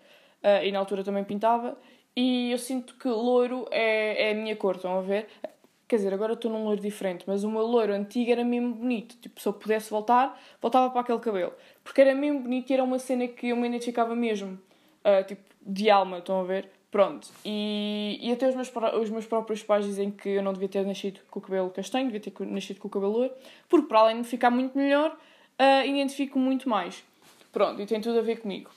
uh, 0.43 0.63
e 0.63 0.71
na 0.71 0.79
altura 0.79 1.03
também 1.03 1.23
pintava 1.23 1.77
e 2.15 2.51
eu 2.51 2.57
sinto 2.57 2.95
que 2.95 3.07
loiro 3.07 3.67
é, 3.71 4.29
é 4.29 4.31
a 4.31 4.35
minha 4.35 4.55
cor, 4.55 4.75
estão 4.75 4.97
a 4.97 5.01
ver? 5.01 5.27
Quer 5.87 5.97
dizer, 5.97 6.13
agora 6.13 6.33
estou 6.33 6.49
num 6.49 6.63
loiro 6.63 6.81
diferente, 6.81 7.25
mas 7.27 7.43
o 7.43 7.49
meu 7.49 7.61
loiro 7.61 7.93
antigo 7.93 8.31
era 8.31 8.43
mesmo 8.43 8.73
bonito. 8.73 9.15
Tipo, 9.17 9.39
se 9.39 9.47
eu 9.47 9.53
pudesse 9.53 9.91
voltar, 9.91 10.41
voltava 10.59 10.89
para 10.89 11.01
aquele 11.01 11.19
cabelo. 11.19 11.53
Porque 11.83 12.01
era 12.01 12.15
mesmo 12.15 12.39
bonito 12.39 12.71
e 12.71 12.73
era 12.73 12.83
uma 12.83 12.97
cena 12.97 13.27
que 13.27 13.49
eu 13.49 13.55
me 13.55 13.67
identificava 13.67 14.15
mesmo. 14.15 14.59
Uh, 15.03 15.23
tipo, 15.27 15.43
de 15.61 15.89
alma, 15.89 16.17
estão 16.17 16.39
a 16.39 16.43
ver? 16.43 16.71
Pronto. 16.89 17.27
E, 17.43 18.17
e 18.19 18.31
até 18.31 18.47
os 18.47 18.55
meus, 18.55 18.71
os 18.99 19.09
meus 19.11 19.25
próprios 19.27 19.61
pais 19.61 19.85
dizem 19.85 20.09
que 20.09 20.29
eu 20.29 20.41
não 20.41 20.53
devia 20.53 20.69
ter 20.69 20.85
nascido 20.85 21.19
com 21.29 21.39
o 21.39 21.41
cabelo 21.41 21.69
castanho, 21.69 22.09
devia 22.09 22.21
ter 22.21 22.33
nascido 22.47 22.79
com 22.79 22.87
o 22.87 22.91
cabelo 22.91 23.11
loiro. 23.11 23.33
Porque, 23.69 23.87
para 23.87 23.99
além 23.99 24.21
de 24.21 24.27
ficar 24.27 24.49
muito 24.49 24.75
melhor, 24.75 25.11
uh, 25.11 25.85
identifico 25.87 26.39
muito 26.39 26.67
mais. 26.67 27.03
Pronto, 27.51 27.79
e 27.79 27.85
tem 27.85 28.01
tudo 28.01 28.17
a 28.17 28.21
ver 28.23 28.37
comigo. 28.37 28.71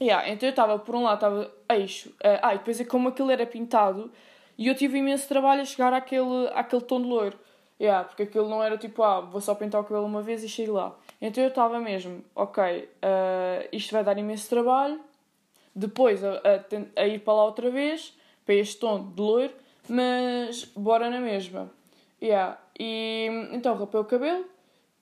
Yeah, 0.00 0.28
então 0.28 0.46
eu 0.46 0.50
estava, 0.50 0.78
por 0.78 0.94
um 0.94 1.02
lado, 1.02 1.16
estava 1.16 1.52
eixo. 1.70 2.10
Uh, 2.10 2.38
ah, 2.42 2.54
e 2.54 2.58
depois 2.58 2.80
é 2.80 2.84
como 2.84 3.08
aquilo 3.08 3.30
era 3.30 3.46
pintado 3.46 4.10
e 4.58 4.68
eu 4.68 4.74
tive 4.74 4.98
imenso 4.98 5.28
trabalho 5.28 5.62
a 5.62 5.64
chegar 5.64 5.92
àquele, 5.92 6.48
àquele 6.54 6.82
tom 6.82 7.00
de 7.00 7.08
loiro. 7.08 7.38
Yeah, 7.78 8.04
porque 8.04 8.22
aquilo 8.22 8.48
não 8.48 8.62
era 8.62 8.78
tipo, 8.78 9.02
ah, 9.02 9.20
vou 9.20 9.40
só 9.40 9.54
pintar 9.54 9.80
o 9.80 9.84
cabelo 9.84 10.06
uma 10.06 10.22
vez 10.22 10.42
e 10.42 10.48
chego 10.48 10.74
lá. 10.74 10.96
Então 11.20 11.42
eu 11.42 11.48
estava 11.48 11.78
mesmo, 11.78 12.24
ok, 12.34 12.62
uh, 12.62 13.68
isto 13.70 13.92
vai 13.92 14.02
dar 14.02 14.16
imenso 14.16 14.48
trabalho, 14.48 15.00
depois 15.74 16.24
a, 16.24 16.36
a, 16.36 17.02
a, 17.02 17.06
ir 17.06 17.18
para 17.20 17.34
lá 17.34 17.44
outra 17.44 17.70
vez, 17.70 18.16
para 18.46 18.54
este 18.54 18.78
tom 18.78 19.10
de 19.10 19.20
loiro, 19.20 19.52
mas 19.88 20.64
bora 20.74 21.10
na 21.10 21.20
mesma. 21.20 21.70
Yeah. 22.22 22.58
E 22.78 23.28
então 23.52 23.76
rapei 23.76 24.00
o 24.00 24.04
cabelo 24.04 24.46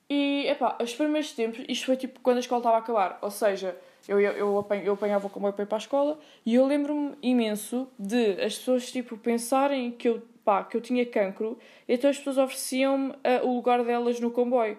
e, 0.09 0.47
epá, 0.49 0.77
os 0.81 0.95
primeiros 0.95 1.33
tempos, 1.33 1.65
isto 1.69 1.87
foi 1.87 1.97
tipo 1.97 2.21
quando 2.21 2.39
a 2.39 2.41
escola 2.41 2.61
estava 2.61 2.77
a 2.77 2.81
acabar, 2.81 3.19
ou 3.23 3.31
seja, 3.31 3.77
eu, 4.07 4.21
eu, 4.21 4.33
eu, 4.33 4.59
apanho, 4.59 4.85
eu 4.85 4.95
apanhava 4.95 5.31
o 5.33 5.41
meu 5.41 5.53
pai 5.53 5.67
para 5.67 5.77
a 5.77 5.79
escola 5.79 6.19
e 6.45 6.55
eu 6.55 6.67
lembro-me 6.67 7.17
imenso 7.23 7.89
de 7.99 8.33
as 8.43 8.59
pessoas 8.59 8.91
tipo 8.91 9.17
pensarem 9.17 9.91
que 9.91 10.09
eu, 10.09 10.23
pá, 10.45 10.63
que 10.65 10.77
eu 10.77 10.81
tinha 10.81 11.05
cancro, 11.07 11.59
então 11.89 12.11
as 12.11 12.19
pessoas 12.19 12.39
ofereciam-me 12.39 13.11
uh, 13.11 13.47
o 13.47 13.55
lugar 13.55 13.83
delas 13.85 14.21
no 14.21 14.31
comboio. 14.31 14.79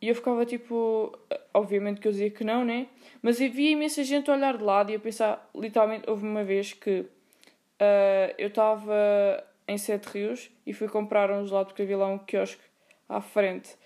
E 0.00 0.08
eu 0.08 0.14
ficava 0.14 0.46
tipo, 0.46 1.12
obviamente 1.52 2.00
que 2.00 2.06
eu 2.06 2.12
dizia 2.12 2.30
que 2.30 2.44
não, 2.44 2.64
né? 2.64 2.86
Mas 3.20 3.40
havia 3.40 3.72
imensa 3.72 4.04
gente 4.04 4.30
a 4.30 4.34
olhar 4.34 4.56
de 4.56 4.62
lado 4.62 4.92
e 4.92 4.94
a 4.94 4.98
pensar, 4.98 5.50
literalmente, 5.54 6.08
houve 6.08 6.24
uma 6.24 6.44
vez 6.44 6.72
que 6.72 7.00
uh, 7.00 8.34
eu 8.38 8.46
estava 8.46 8.94
em 9.66 9.76
Sete 9.76 10.06
Rios 10.06 10.50
e 10.64 10.72
fui 10.72 10.88
comprar 10.88 11.30
um 11.30 11.44
gelado 11.44 11.66
porque 11.66 11.82
havia 11.82 11.98
lá 11.98 12.06
um 12.06 12.18
quiosque 12.18 12.62
à 13.08 13.20
frente. 13.20 13.76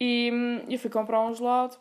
E 0.00 0.30
hum, 0.32 0.64
eu 0.68 0.78
fui 0.78 0.88
comprar 0.88 1.20
um 1.20 1.34
gelado 1.34 1.76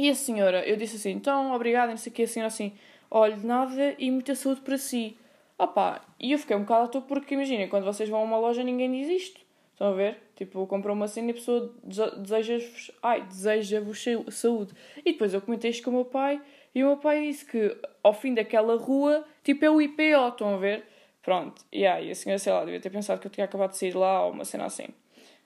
e 0.00 0.08
a 0.08 0.14
senhora, 0.14 0.66
eu 0.66 0.76
disse 0.76 0.96
assim, 0.96 1.10
então, 1.10 1.52
obrigada, 1.52 1.90
não 1.90 1.98
sei 1.98 2.10
o 2.10 2.14
que, 2.14 2.22
a 2.22 2.26
senhora 2.26 2.46
assim, 2.46 2.72
olha, 3.10 3.36
nada 3.36 3.94
e 3.98 4.10
muita 4.10 4.34
saúde 4.34 4.62
para 4.62 4.78
si. 4.78 5.14
Opa, 5.58 6.00
e 6.18 6.32
eu 6.32 6.38
fiquei 6.38 6.56
um 6.56 6.60
bocado 6.60 6.84
à 6.84 6.88
toa 6.88 7.02
porque, 7.02 7.34
imaginem, 7.34 7.68
quando 7.68 7.84
vocês 7.84 8.08
vão 8.08 8.20
a 8.20 8.22
uma 8.22 8.38
loja 8.38 8.62
ninguém 8.62 8.90
diz 8.90 9.08
isto. 9.10 9.42
Estão 9.72 9.88
a 9.88 9.92
ver? 9.92 10.16
Tipo, 10.36 10.66
comprou 10.66 10.96
uma 10.96 11.06
cena 11.06 11.28
e 11.28 11.30
a 11.32 11.34
pessoa 11.34 11.74
deseja-vos, 12.16 12.90
ai, 13.02 13.20
deseja-vos 13.26 14.02
saúde. 14.30 14.72
E 15.04 15.12
depois 15.12 15.34
eu 15.34 15.42
comentei 15.42 15.70
isto 15.70 15.84
com 15.84 15.90
o 15.90 15.94
meu 15.94 16.06
pai 16.06 16.40
e 16.74 16.82
o 16.82 16.86
meu 16.86 16.96
pai 16.96 17.20
disse 17.26 17.44
que 17.44 17.76
ao 18.02 18.14
fim 18.14 18.32
daquela 18.32 18.78
rua, 18.78 19.22
tipo, 19.44 19.66
é 19.66 19.70
o 19.70 19.82
IPO, 19.82 20.28
estão 20.28 20.54
a 20.54 20.56
ver? 20.56 20.82
Pronto, 21.20 21.62
yeah, 21.74 22.00
e 22.00 22.10
a 22.10 22.14
senhora, 22.14 22.38
sei 22.38 22.54
lá, 22.54 22.64
devia 22.64 22.80
ter 22.80 22.88
pensado 22.88 23.20
que 23.20 23.26
eu 23.26 23.30
tinha 23.30 23.44
acabado 23.44 23.72
de 23.72 23.76
sair 23.76 23.94
lá 23.94 24.24
ou 24.24 24.32
uma 24.32 24.46
cena 24.46 24.64
assim. 24.64 24.86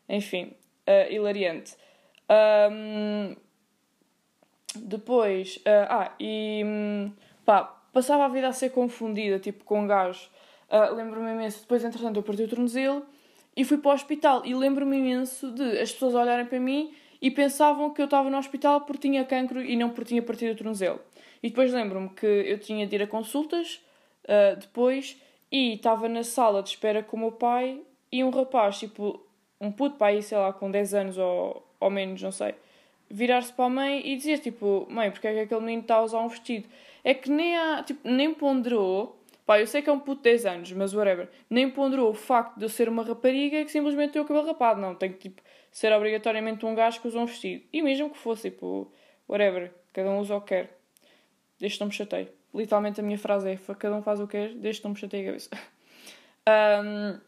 Enfim, 0.09 0.53
uh, 0.87 1.13
hilariante. 1.13 1.75
Um, 2.31 3.35
depois, 4.76 5.57
uh, 5.59 5.87
ah, 5.88 6.12
e 6.19 6.62
hum, 6.64 7.12
pá, 7.45 7.64
passava 7.93 8.25
a 8.25 8.28
vida 8.28 8.49
a 8.49 8.52
ser 8.52 8.71
confundida, 8.71 9.38
tipo, 9.38 9.64
com 9.64 9.87
gajos. 9.87 10.31
Uh, 10.69 10.95
lembro-me 10.95 11.33
imenso, 11.33 11.61
depois, 11.61 11.85
entretanto, 11.85 12.16
eu 12.16 12.23
parti 12.23 12.43
o 12.43 12.49
tornozelo 12.49 13.04
e 13.57 13.64
fui 13.64 13.78
para 13.78 13.90
o 13.90 13.95
hospital. 13.95 14.43
E 14.45 14.54
lembro-me 14.54 14.97
imenso 14.97 15.50
de 15.52 15.78
as 15.78 15.93
pessoas 15.93 16.14
olharem 16.14 16.47
para 16.47 16.59
mim 16.59 16.93
e 17.21 17.31
pensavam 17.31 17.90
que 17.90 18.00
eu 18.02 18.07
estava 18.07 18.28
no 18.28 18.37
hospital 18.37 18.83
porque 18.83 19.09
tinha 19.09 19.25
cancro 19.25 19.62
e 19.62 19.76
não 19.76 19.90
porque 19.90 20.09
tinha 20.09 20.23
partido 20.23 20.52
o 20.52 20.57
tornozelo. 20.57 21.00
E 21.43 21.49
depois 21.49 21.73
lembro-me 21.73 22.09
que 22.11 22.26
eu 22.26 22.59
tinha 22.59 22.87
de 22.87 22.97
ir 22.97 23.02
a 23.02 23.07
consultas 23.07 23.81
uh, 24.25 24.57
depois 24.59 25.16
e 25.50 25.75
estava 25.75 26.09
na 26.09 26.23
sala 26.23 26.62
de 26.62 26.71
espera 26.71 27.02
com 27.02 27.16
o 27.16 27.21
meu 27.21 27.33
pai 27.33 27.81
e 28.11 28.25
um 28.25 28.31
rapaz, 28.31 28.78
tipo, 28.78 29.25
um 29.61 29.71
puto 29.71 29.97
pai, 29.97 30.21
sei 30.23 30.38
lá, 30.38 30.52
com 30.52 30.71
10 30.71 30.95
anos 30.95 31.19
ou, 31.19 31.66
ou 31.81 31.90
menos, 31.90 32.21
não 32.23 32.33
sei, 32.33 32.54
virar-se 33.11 33.53
para 33.53 33.67
a 33.67 33.69
mãe 33.69 34.03
e 34.05 34.17
dizer, 34.17 34.39
tipo, 34.39 34.87
mãe, 34.91 35.11
porque 35.11 35.27
é 35.27 35.33
que 35.33 35.41
aquele 35.41 35.61
menino 35.61 35.83
está 35.83 35.97
a 35.97 36.03
usar 36.03 36.21
um 36.21 36.29
vestido? 36.29 36.69
É 37.03 37.15
que 37.15 37.31
nem, 37.31 37.57
há, 37.57 37.83
tipo, 37.83 38.09
nem 38.09 38.33
ponderou, 38.33 39.21
pá, 39.47 39.61
eu 39.61 39.67
sei 39.67 39.83
que 39.83 39.91
é 39.91 39.93
um 39.93 39.99
puto 39.99 40.23
de 40.23 40.31
10 40.31 40.47
anos, 40.47 40.73
mas 40.73 40.95
whatever, 40.95 41.29
nem 41.49 41.71
ponderou 41.71 42.11
o 42.11 42.15
facto 42.15 42.57
de 42.57 42.65
eu 42.65 42.69
ser 42.69 42.89
uma 42.89 43.03
rapariga 43.03 43.65
que 43.65 43.71
simplesmente 43.71 44.13
tenho 44.13 44.25
o 44.25 44.29
cabelo 44.29 44.47
rapado, 44.47 44.81
não, 44.81 44.95
tem 44.95 45.13
que, 45.13 45.29
tipo, 45.29 45.43
ser 45.71 45.93
obrigatoriamente 45.93 46.65
um 46.65 46.75
gajo 46.75 47.01
que 47.01 47.09
usa 47.09 47.19
um 47.19 47.27
vestido. 47.27 47.65
E 47.73 47.83
mesmo 47.83 48.11
que 48.11 48.19
fosse, 48.19 48.51
tipo, 48.51 48.93
whatever, 49.29 49.73
cada 49.93 50.11
um 50.11 50.19
usa 50.19 50.37
o 50.37 50.41
que 50.41 50.49
quer. 50.49 50.79
Desde 51.59 51.81
não 51.81 51.89
me 51.89 51.93
chatei. 51.93 52.33
Literalmente 52.55 53.01
a 53.01 53.03
minha 53.03 53.19
frase 53.19 53.51
é, 53.51 53.59
cada 53.79 53.97
um 53.97 54.03
faz 54.03 54.21
o 54.21 54.27
que 54.27 54.33
quer, 54.33 54.55
desde 54.55 54.85
não 54.85 54.93
me 54.93 54.97
chatei 54.97 55.23
a 55.23 55.27
cabeça. 55.27 55.51
um, 56.85 57.19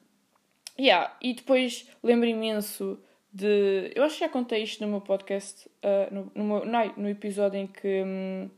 Yeah, 0.78 1.16
e 1.22 1.32
depois 1.32 1.88
lembro 2.02 2.28
imenso 2.28 2.98
de. 3.36 3.92
Eu 3.94 4.02
acho 4.04 4.14
que 4.14 4.20
já 4.20 4.28
contei 4.28 4.62
isto 4.62 4.82
no 4.82 4.90
meu 4.90 5.00
podcast, 5.00 5.68
uh, 5.68 6.14
no, 6.14 6.32
no, 6.34 6.44
meu, 6.44 6.64
no, 6.64 7.02
no, 7.02 7.08
episódio 7.08 7.60
em 7.60 7.66
que 7.66 8.02
um, 8.02 8.48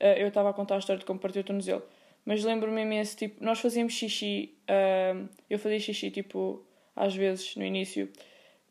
uh, 0.00 0.04
eu 0.16 0.28
estava 0.28 0.50
a 0.50 0.52
contar 0.52 0.76
a 0.76 0.78
história 0.78 1.00
de 1.00 1.04
como 1.04 1.18
partiu 1.18 1.42
o 1.42 1.44
tornozelo. 1.44 1.82
Mas 2.24 2.44
lembro-me 2.44 2.82
imenso, 2.82 3.16
tipo, 3.16 3.42
nós 3.42 3.58
fazíamos 3.60 3.92
xixi, 3.94 4.54
uh, 4.68 5.28
eu 5.48 5.58
fazia 5.58 5.80
xixi, 5.80 6.10
tipo, 6.10 6.64
às 6.94 7.14
vezes, 7.14 7.56
no 7.56 7.64
início, 7.64 8.08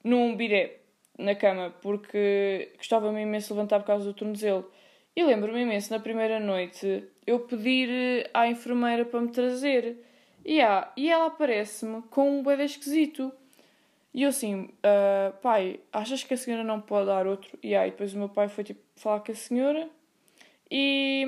num 0.04 0.36
bidé, 0.36 0.78
na 1.18 1.36
cama, 1.36 1.76
porque 1.82 2.72
gostava-me 2.78 3.22
imenso 3.22 3.54
levantar 3.54 3.80
por 3.80 3.88
causa 3.88 4.06
do 4.06 4.14
tornozelo. 4.14 4.72
E 5.16 5.24
lembro-me 5.24 5.62
imenso, 5.62 5.92
na 5.92 6.00
primeira 6.00 6.40
noite, 6.40 7.04
eu 7.28 7.42
pedir 7.42 8.30
à 8.34 8.48
enfermeira 8.48 9.04
para 9.04 9.20
me 9.20 9.30
trazer. 9.30 9.98
Yeah, 10.46 10.94
e 10.96 11.10
ela 11.10 11.26
aparece-me 11.26 12.02
com 12.04 12.40
um 12.40 12.44
bebê 12.44 12.64
esquisito. 12.64 13.34
E 14.14 14.24
eu 14.24 14.30
assim, 14.30 14.64
uh, 14.64 15.38
pai, 15.42 15.80
achas 15.94 16.24
que 16.24 16.34
a 16.34 16.38
senhora 16.38 16.64
não 16.64 16.82
pode 16.82 17.08
dar 17.08 17.28
outro? 17.28 17.58
E 17.62 17.76
aí 17.76 17.92
depois 17.92 18.14
o 18.14 18.18
meu 18.18 18.30
pai 18.30 18.48
foi 18.50 18.64
tipo 18.64 18.82
falar 18.96 19.20
com 19.20 19.32
a 19.32 19.36
senhora 19.36 19.90
e, 20.70 21.26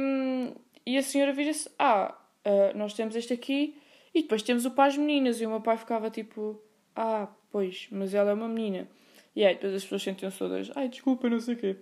e 0.85 0.97
a 0.97 1.03
senhora 1.03 1.33
vira-se, 1.33 1.69
ah, 1.77 2.15
uh, 2.45 2.77
nós 2.77 2.93
temos 2.93 3.15
este 3.15 3.33
aqui 3.33 3.77
e 4.13 4.23
depois 4.23 4.41
temos 4.41 4.65
o 4.65 4.71
para 4.71 4.85
as 4.85 4.97
meninas. 4.97 5.39
E 5.41 5.45
o 5.45 5.50
meu 5.50 5.61
pai 5.61 5.77
ficava 5.77 6.09
tipo, 6.09 6.61
ah, 6.95 7.27
pois, 7.51 7.88
mas 7.91 8.13
ela 8.13 8.31
é 8.31 8.33
uma 8.33 8.47
menina. 8.47 8.88
E 9.35 9.45
aí 9.45 9.55
depois 9.55 9.73
as 9.73 9.83
pessoas 9.83 10.03
sentiam-se 10.03 10.38
todas, 10.38 10.71
ai, 10.75 10.89
desculpa, 10.89 11.29
não 11.29 11.39
sei 11.39 11.55
o 11.55 11.57
quê. 11.57 11.77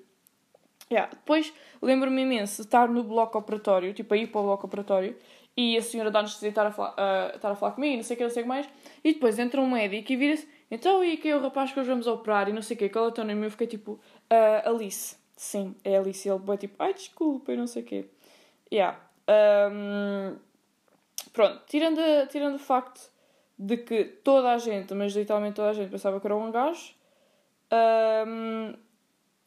Yeah. 0.92 1.12
Depois 1.14 1.54
lembro-me 1.82 2.24
imenso 2.24 2.58
de 2.58 2.68
estar 2.68 2.90
no 2.90 3.04
bloco 3.04 3.38
operatório, 3.38 3.94
tipo 3.94 4.14
a 4.14 4.18
ir 4.18 4.28
para 4.28 4.42
o 4.42 4.44
bloco 4.44 4.66
operatório, 4.66 5.16
e 5.56 5.78
a 5.78 5.82
senhora 5.82 6.10
anestesia 6.18 6.50
estar 6.50 6.66
a, 6.66 6.72
falar, 6.72 6.92
uh, 6.92 7.36
estar 7.36 7.52
a 7.52 7.56
falar 7.56 7.74
comigo, 7.74 7.98
não 7.98 8.04
sei 8.04 8.16
o 8.16 8.18
que, 8.18 8.24
não 8.24 8.30
sei 8.30 8.42
o 8.42 8.46
que 8.46 8.50
mais, 8.50 8.70
e 9.04 9.14
depois 9.14 9.38
entra 9.38 9.62
um 9.62 9.70
médico 9.70 10.12
e 10.12 10.16
vira-se, 10.16 10.48
então 10.70 11.04
e 11.04 11.18
quem 11.18 11.32
é 11.32 11.36
o 11.36 11.42
rapaz 11.42 11.72
que 11.72 11.80
hoje 11.80 11.90
vamos 11.90 12.08
operar 12.08 12.50
e 12.50 12.54
não 12.54 12.62
sei 12.62 12.76
o 12.76 12.80
que, 12.80 12.90
qual 12.90 13.06
é 13.06 13.08
o 13.08 13.12
teu 13.12 13.24
nome? 13.24 13.46
Eu 13.46 13.52
fiquei 13.52 13.68
tipo, 13.68 13.94
uh, 13.94 14.70
Alice, 14.70 15.16
sim, 15.36 15.76
é 15.84 15.98
Alice, 15.98 16.28
e 16.28 16.32
ele 16.32 16.42
foi 16.46 16.58
tipo, 16.58 16.76
ai 16.80 16.94
desculpa, 16.94 17.54
e 17.54 17.58
não 17.58 17.68
sei 17.68 17.84
o 17.84 17.86
que. 17.86 18.06
Yeah. 18.72 19.00
Um, 19.72 20.36
pronto, 21.34 21.62
tirando, 21.68 22.00
tirando 22.30 22.56
o 22.56 22.60
facto 22.60 23.10
de 23.58 23.78
que 23.78 24.06
toda 24.24 24.52
a 24.52 24.58
gente, 24.58 24.94
mas 24.94 25.14
literalmente 25.14 25.56
toda 25.56 25.70
a 25.70 25.74
gente 25.74 25.90
pensava 25.90 26.20
que 26.20 26.28
era 26.28 26.36
um 26.36 26.52
gajo, 26.52 26.94
um, 28.28 28.74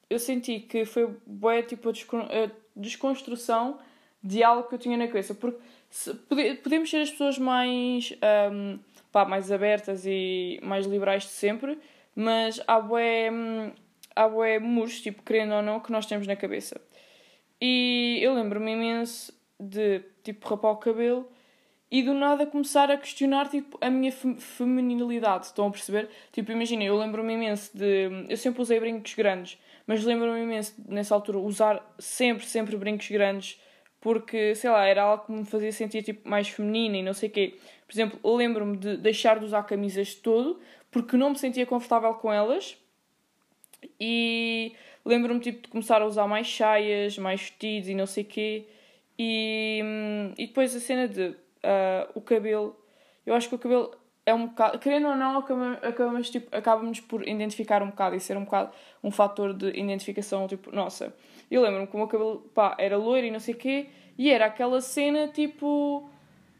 eu 0.08 0.18
senti 0.18 0.60
que 0.60 0.84
foi 0.84 1.16
boa 1.26 1.62
tipo 1.62 1.88
a 1.88 2.50
desconstrução 2.76 3.78
de 4.22 4.42
algo 4.42 4.68
que 4.68 4.74
eu 4.74 4.78
tinha 4.78 4.96
na 4.96 5.06
cabeça, 5.06 5.34
porque 5.34 5.58
podemos 6.62 6.90
ser 6.90 6.98
as 6.98 7.10
pessoas 7.10 7.38
mais, 7.38 8.12
um, 8.52 8.78
pá, 9.12 9.24
mais 9.26 9.52
abertas 9.52 10.04
e 10.06 10.58
mais 10.62 10.86
liberais 10.86 11.24
de 11.24 11.28
sempre, 11.28 11.78
mas 12.16 12.60
há 12.66 12.80
bué, 12.80 13.30
há 14.16 14.28
bué 14.28 14.58
muros, 14.58 15.00
tipo, 15.00 15.22
querendo 15.22 15.54
ou 15.54 15.62
não, 15.62 15.78
que 15.78 15.92
nós 15.92 16.06
temos 16.06 16.26
na 16.26 16.34
cabeça. 16.34 16.80
E 17.60 18.18
eu 18.22 18.34
lembro-me 18.34 18.72
imenso 18.72 19.32
de, 19.60 20.00
tipo, 20.24 20.48
rapar 20.48 20.72
o 20.72 20.76
cabelo 20.76 21.30
e 21.90 22.02
do 22.02 22.14
nada 22.14 22.46
começar 22.46 22.90
a 22.90 22.96
questionar, 22.96 23.48
tipo, 23.50 23.78
a 23.80 23.90
minha 23.90 24.10
feminilidade, 24.10 25.46
estão 25.46 25.68
a 25.68 25.70
perceber? 25.70 26.08
Tipo, 26.32 26.50
imagina, 26.50 26.82
eu 26.82 26.96
lembro-me 26.96 27.34
imenso 27.34 27.70
de... 27.76 28.08
Eu 28.28 28.36
sempre 28.38 28.62
usei 28.62 28.80
brincos 28.80 29.14
grandes, 29.14 29.58
mas 29.86 30.02
lembro-me 30.02 30.42
imenso, 30.42 30.74
nessa 30.88 31.14
altura, 31.14 31.38
usar 31.38 31.94
sempre, 31.98 32.46
sempre 32.46 32.76
brincos 32.76 33.08
grandes 33.10 33.60
porque, 34.02 34.56
sei 34.56 34.68
lá, 34.68 34.84
era 34.84 35.04
algo 35.04 35.24
que 35.24 35.32
me 35.32 35.44
fazia 35.44 35.70
sentir 35.70 36.02
tipo, 36.02 36.28
mais 36.28 36.48
feminina 36.48 36.96
e 36.96 37.02
não 37.04 37.14
sei 37.14 37.28
o 37.28 37.32
quê. 37.32 37.56
Por 37.92 37.96
exemplo, 37.96 38.20
eu 38.24 38.34
lembro-me 38.34 38.78
de 38.78 38.96
deixar 38.96 39.38
de 39.38 39.44
usar 39.44 39.62
camisas 39.64 40.08
de 40.08 40.16
todo 40.16 40.58
porque 40.90 41.14
não 41.14 41.28
me 41.28 41.38
sentia 41.38 41.66
confortável 41.66 42.14
com 42.14 42.32
elas. 42.32 42.78
E 44.00 44.74
lembro-me 45.04 45.40
tipo, 45.40 45.60
de 45.60 45.68
começar 45.68 46.00
a 46.00 46.06
usar 46.06 46.26
mais 46.26 46.50
saias, 46.50 47.18
mais 47.18 47.38
vestidos 47.42 47.90
e 47.90 47.94
não 47.94 48.06
sei 48.06 48.22
o 48.22 48.26
quê. 48.26 48.66
E, 49.18 49.82
hum, 49.84 50.32
e 50.38 50.46
depois 50.46 50.74
a 50.74 50.80
cena 50.80 51.06
de 51.06 51.28
uh, 51.28 51.36
o 52.14 52.22
cabelo, 52.22 52.74
eu 53.26 53.34
acho 53.34 53.46
que 53.50 53.56
o 53.56 53.58
cabelo 53.58 53.94
é 54.24 54.32
um 54.32 54.46
bocado, 54.46 54.78
querendo 54.78 55.08
ou 55.08 55.14
não, 55.14 55.36
acabamos, 55.82 56.30
tipo, 56.30 56.56
acabamos 56.56 56.98
por 56.98 57.28
identificar 57.28 57.82
um 57.82 57.90
bocado 57.90 58.16
e 58.16 58.20
ser 58.20 58.38
um 58.38 58.44
bocado 58.44 58.72
um 59.04 59.10
fator 59.10 59.52
de 59.52 59.68
identificação, 59.78 60.46
tipo, 60.46 60.74
nossa, 60.74 61.14
eu 61.50 61.60
lembro-me 61.60 61.86
que 61.86 61.94
o 61.94 61.98
meu 61.98 62.08
cabelo, 62.08 62.50
pá, 62.54 62.74
era 62.78 62.96
loiro 62.96 63.26
e 63.26 63.30
não 63.30 63.40
sei 63.40 63.52
o 63.52 63.58
quê, 63.58 63.90
e 64.16 64.30
era 64.30 64.46
aquela 64.46 64.80
cena, 64.80 65.28
tipo, 65.28 66.08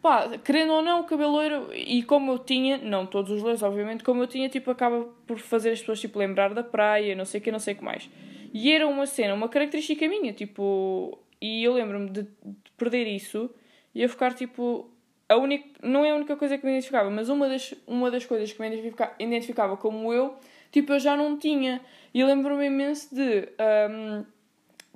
pá, 0.03 0.37
querendo 0.39 0.73
ou 0.73 0.83
não, 0.83 1.01
o 1.01 1.05
cabelo 1.05 1.31
loiro, 1.31 1.73
e 1.73 2.03
como 2.03 2.33
eu 2.33 2.39
tinha, 2.41 2.77
não 2.77 3.07
todos 3.07 3.31
os 3.31 3.41
loiros, 3.41 3.63
obviamente, 3.63 4.03
como 4.03 4.25
eu 4.25 4.27
tinha, 4.27 4.49
tipo, 4.49 4.71
acaba 4.71 5.07
por 5.27 5.39
fazer 5.39 5.71
as 5.71 5.79
pessoas, 5.79 6.01
tipo, 6.01 6.19
lembrar 6.19 6.53
da 6.53 6.65
praia, 6.65 7.15
não 7.15 7.25
sei 7.25 7.41
o 7.41 7.45
quê, 7.45 7.53
não 7.53 7.61
sei 7.61 7.75
o 7.75 7.77
que 7.77 7.85
mais. 7.85 8.11
E 8.53 8.73
era 8.73 8.87
uma 8.87 9.07
cena, 9.07 9.33
uma 9.33 9.49
característica 9.49 10.07
minha, 10.09 10.33
tipo, 10.33 11.19
e 11.41 11.63
eu 11.63 11.73
lembro-me 11.73 12.11
de, 12.11 12.23
de 12.23 12.71
perder 12.77 13.07
isso 13.07 13.49
e 13.95 14.03
eu 14.03 14.09
ficar, 14.09 14.35
tipo, 14.35 14.91
a 15.29 15.37
única, 15.37 15.69
não 15.83 16.05
é 16.05 16.11
a 16.11 16.17
única 16.17 16.37
coisa 16.37 16.59
que 16.59 16.67
me 16.67 16.73
identificava, 16.73 17.09
mas 17.09 17.29
uma 17.29 17.49
das, 17.49 17.73
uma 17.87 18.11
das 18.11 18.27
coisas 18.27 18.53
que 18.53 18.61
me 18.61 18.67
identificava, 18.67 19.13
identificava 19.21 19.77
como 19.77 20.13
eu, 20.13 20.35
tipo, 20.73 20.93
eu 20.93 20.99
já 20.99 21.17
não 21.17 21.39
tinha. 21.39 21.81
E 22.13 22.21
eu 22.21 22.27
lembro-me 22.27 22.67
imenso 22.67 23.15
de. 23.15 23.49
Um, 23.91 24.25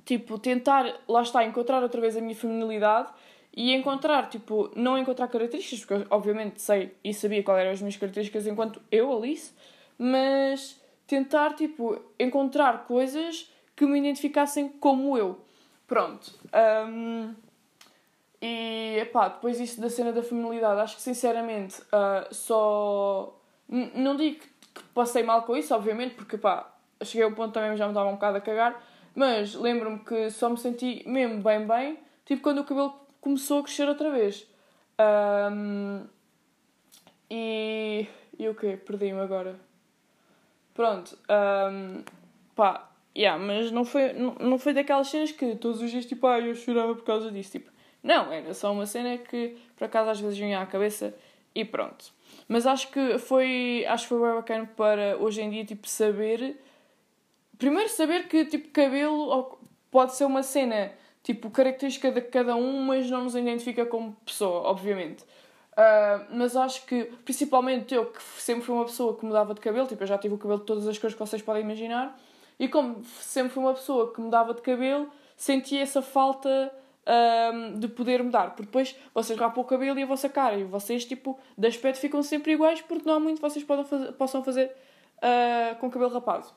tipo, 0.05 0.37
tentar, 0.37 1.01
lá 1.07 1.21
está, 1.21 1.43
encontrar 1.43 1.81
outra 1.81 1.99
vez 1.99 2.15
a 2.15 2.21
minha 2.21 2.35
feminilidade 2.35 3.11
e 3.57 3.73
encontrar, 3.73 4.29
tipo, 4.29 4.69
não 4.75 4.99
encontrar 4.99 5.27
características, 5.27 5.79
porque 5.79 5.93
eu, 5.95 6.07
obviamente 6.11 6.61
sei 6.61 6.95
e 7.03 7.11
sabia 7.11 7.41
quais 7.41 7.59
eram 7.59 7.71
as 7.71 7.81
minhas 7.81 7.97
características 7.97 8.45
enquanto 8.45 8.79
eu, 8.91 9.11
Alice, 9.11 9.51
mas 9.97 10.79
tentar, 11.07 11.55
tipo, 11.55 11.99
encontrar 12.19 12.85
coisas 12.85 13.51
que 13.75 13.83
me 13.87 13.97
identificassem 13.97 14.69
como 14.69 15.17
eu. 15.17 15.41
Pronto. 15.87 16.35
Um, 16.87 17.33
e, 18.39 19.03
pá, 19.11 19.29
depois 19.29 19.59
isso 19.59 19.81
da 19.81 19.89
cena 19.89 20.13
da 20.13 20.21
feminilidade, 20.21 20.79
acho 20.79 20.95
que 20.97 21.01
sinceramente 21.01 21.81
uh, 21.81 22.31
só. 22.31 23.35
Não 23.67 24.15
digo 24.15 24.39
que 24.39 24.83
passei 24.93 25.23
mal 25.23 25.41
com 25.41 25.57
isso, 25.57 25.73
obviamente, 25.73 26.13
porque, 26.13 26.37
pá, 26.37 26.71
cheguei 27.01 27.23
a 27.23 27.27
um 27.27 27.33
ponto 27.33 27.53
também 27.53 27.75
já 27.75 27.85
me 27.85 27.91
estava 27.91 28.07
um 28.07 28.13
bocado 28.13 28.37
a 28.37 28.41
cagar, 28.41 28.79
mas 29.15 29.55
lembro-me 29.55 29.97
que 29.97 30.29
só 30.29 30.47
me 30.47 30.57
senti 30.59 31.01
mesmo 31.07 31.41
bem, 31.41 31.65
bem, 31.65 31.97
tipo 32.23 32.43
quando 32.43 32.59
o 32.59 32.63
cabelo 32.63 33.06
começou 33.21 33.59
a 33.59 33.63
crescer 33.63 33.87
outra 33.87 34.11
vez. 34.11 34.47
Um, 34.99 36.05
e. 37.29 38.07
E 38.39 38.47
o 38.47 38.55
quê? 38.55 38.77
Perdi-me 38.77 39.19
agora. 39.19 39.59
Pronto. 40.73 41.17
Um, 41.27 42.03
pá, 42.55 42.89
yeah, 43.17 43.43
mas 43.43 43.71
não 43.71 43.83
foi, 43.83 44.13
não, 44.13 44.35
não 44.35 44.59
foi 44.59 44.73
daquelas 44.73 45.07
cenas 45.07 45.31
que 45.31 45.55
todos 45.55 45.81
os 45.81 45.89
dias, 45.89 46.05
tipo, 46.05 46.27
ah, 46.27 46.39
eu 46.39 46.53
chorava 46.53 46.93
por 46.93 47.03
causa 47.03 47.31
disso. 47.31 47.53
Tipo, 47.53 47.71
não, 48.03 48.31
era 48.31 48.53
só 48.53 48.71
uma 48.71 48.85
cena 48.85 49.17
que 49.17 49.57
por 49.75 49.85
acaso 49.85 50.11
às 50.11 50.19
vezes 50.19 50.37
vinha 50.37 50.61
à 50.61 50.65
cabeça 50.65 51.15
e 51.55 51.65
pronto. 51.65 52.13
Mas 52.47 52.67
acho 52.67 52.89
que 52.91 53.17
foi, 53.17 53.85
acho 53.87 54.03
que 54.03 54.09
foi 54.09 54.21
bem 54.21 54.35
bacana 54.35 54.69
para 54.77 55.17
hoje 55.17 55.41
em 55.41 55.49
dia, 55.49 55.65
tipo, 55.65 55.87
saber. 55.87 56.57
Primeiro, 57.57 57.89
saber 57.89 58.27
que, 58.27 58.45
tipo, 58.45 58.69
cabelo 58.69 59.57
pode 59.89 60.15
ser 60.15 60.25
uma 60.25 60.43
cena, 60.43 60.91
tipo, 61.27 61.49
característica 61.49 62.09
de 62.09 62.21
cada 62.21 62.55
um, 62.55 62.83
mas 62.83 63.09
não 63.09 63.25
nos 63.25 63.35
identifica 63.35 63.85
como 63.85 64.15
pessoa, 64.25 64.61
obviamente. 64.61 65.23
Uh, 65.73 66.23
mas 66.31 66.55
acho 66.55 66.85
que, 66.85 67.03
principalmente 67.25 67.93
eu, 67.93 68.05
que 68.05 68.23
sempre 68.37 68.63
fui 68.63 68.73
uma 68.73 68.85
pessoa 68.85 69.13
que 69.13 69.25
mudava 69.25 69.53
de 69.53 69.59
cabelo, 69.59 69.85
tipo, 69.87 70.01
eu 70.01 70.07
já 70.07 70.17
tive 70.17 70.35
o 70.35 70.37
cabelo 70.37 70.61
de 70.61 70.65
todas 70.65 70.87
as 70.87 70.97
cores 70.97 71.13
que 71.13 71.19
vocês 71.19 71.41
podem 71.41 71.63
imaginar, 71.63 72.17
e 72.57 72.69
como 72.69 73.03
sempre 73.03 73.51
fui 73.51 73.61
uma 73.61 73.73
pessoa 73.73 74.13
que 74.13 74.21
mudava 74.21 74.53
de 74.53 74.61
cabelo, 74.61 75.11
senti 75.35 75.77
essa 75.77 76.01
falta 76.01 76.71
uh, 77.05 77.77
de 77.77 77.89
poder 77.89 78.23
mudar. 78.23 78.51
Porque 78.51 78.63
depois 78.63 78.95
vocês 79.13 79.37
rapam 79.37 79.61
o 79.61 79.67
cabelo 79.67 79.99
e 79.99 80.03
a 80.03 80.05
vossa 80.05 80.29
cara, 80.29 80.55
e 80.55 80.63
vocês, 80.63 81.03
tipo, 81.03 81.37
de 81.57 81.67
aspecto 81.67 81.99
ficam 81.99 82.23
sempre 82.23 82.53
iguais, 82.53 82.79
porque 82.79 83.05
não 83.05 83.15
há 83.15 83.19
muito 83.19 83.35
que 83.35 83.41
vocês 83.41 83.65
fazer, 83.65 84.13
possam 84.13 84.41
fazer 84.45 84.71
uh, 85.17 85.75
com 85.75 85.87
o 85.87 85.91
cabelo 85.91 86.09
rapado. 86.09 86.47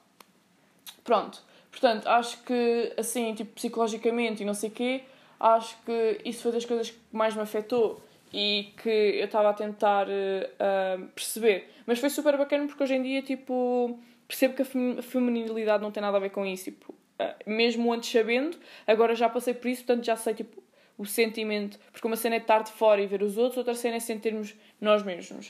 Pronto. 1.02 1.49
Portanto, 1.70 2.06
acho 2.08 2.42
que, 2.42 2.92
assim, 2.96 3.34
tipo, 3.34 3.52
psicologicamente 3.52 4.42
e 4.42 4.46
não 4.46 4.54
sei 4.54 4.70
o 4.70 4.72
quê, 4.72 5.02
acho 5.38 5.76
que 5.84 6.20
isso 6.24 6.42
foi 6.42 6.52
das 6.52 6.64
coisas 6.64 6.90
que 6.90 6.98
mais 7.12 7.34
me 7.34 7.42
afetou 7.42 8.02
e 8.32 8.72
que 8.82 8.88
eu 8.88 9.24
estava 9.24 9.50
a 9.50 9.52
tentar 9.54 10.06
uh, 10.06 11.06
perceber. 11.14 11.70
Mas 11.86 11.98
foi 11.98 12.10
super 12.10 12.36
bacana 12.36 12.66
porque 12.66 12.82
hoje 12.82 12.94
em 12.94 13.02
dia, 13.02 13.22
tipo, 13.22 13.98
percebo 14.26 14.54
que 14.54 14.62
a 14.62 15.02
feminilidade 15.02 15.82
não 15.82 15.90
tem 15.90 16.00
nada 16.00 16.16
a 16.16 16.20
ver 16.20 16.30
com 16.30 16.44
isso. 16.44 16.64
Tipo, 16.64 16.92
uh, 16.92 17.50
mesmo 17.50 17.92
antes 17.92 18.10
sabendo, 18.10 18.58
agora 18.86 19.14
já 19.14 19.28
passei 19.28 19.54
por 19.54 19.68
isso, 19.68 19.84
portanto 19.84 20.04
já 20.04 20.16
sei, 20.16 20.34
tipo, 20.34 20.62
o 20.98 21.06
sentimento. 21.06 21.78
Porque 21.92 22.06
uma 22.06 22.16
cena 22.16 22.36
é 22.36 22.38
estar 22.38 22.62
de 22.62 22.72
fora 22.72 23.00
e 23.00 23.06
ver 23.06 23.22
os 23.22 23.36
outros, 23.36 23.56
outra 23.56 23.74
cena 23.74 23.96
é 23.96 24.00
sentirmos 24.00 24.54
nós 24.80 25.02
mesmos. 25.02 25.48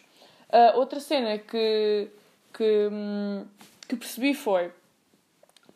Uh, 0.48 0.78
outra 0.78 1.00
cena 1.00 1.38
que, 1.38 2.08
que, 2.52 2.88
hum, 2.90 3.44
que 3.88 3.96
percebi 3.96 4.34
foi 4.34 4.70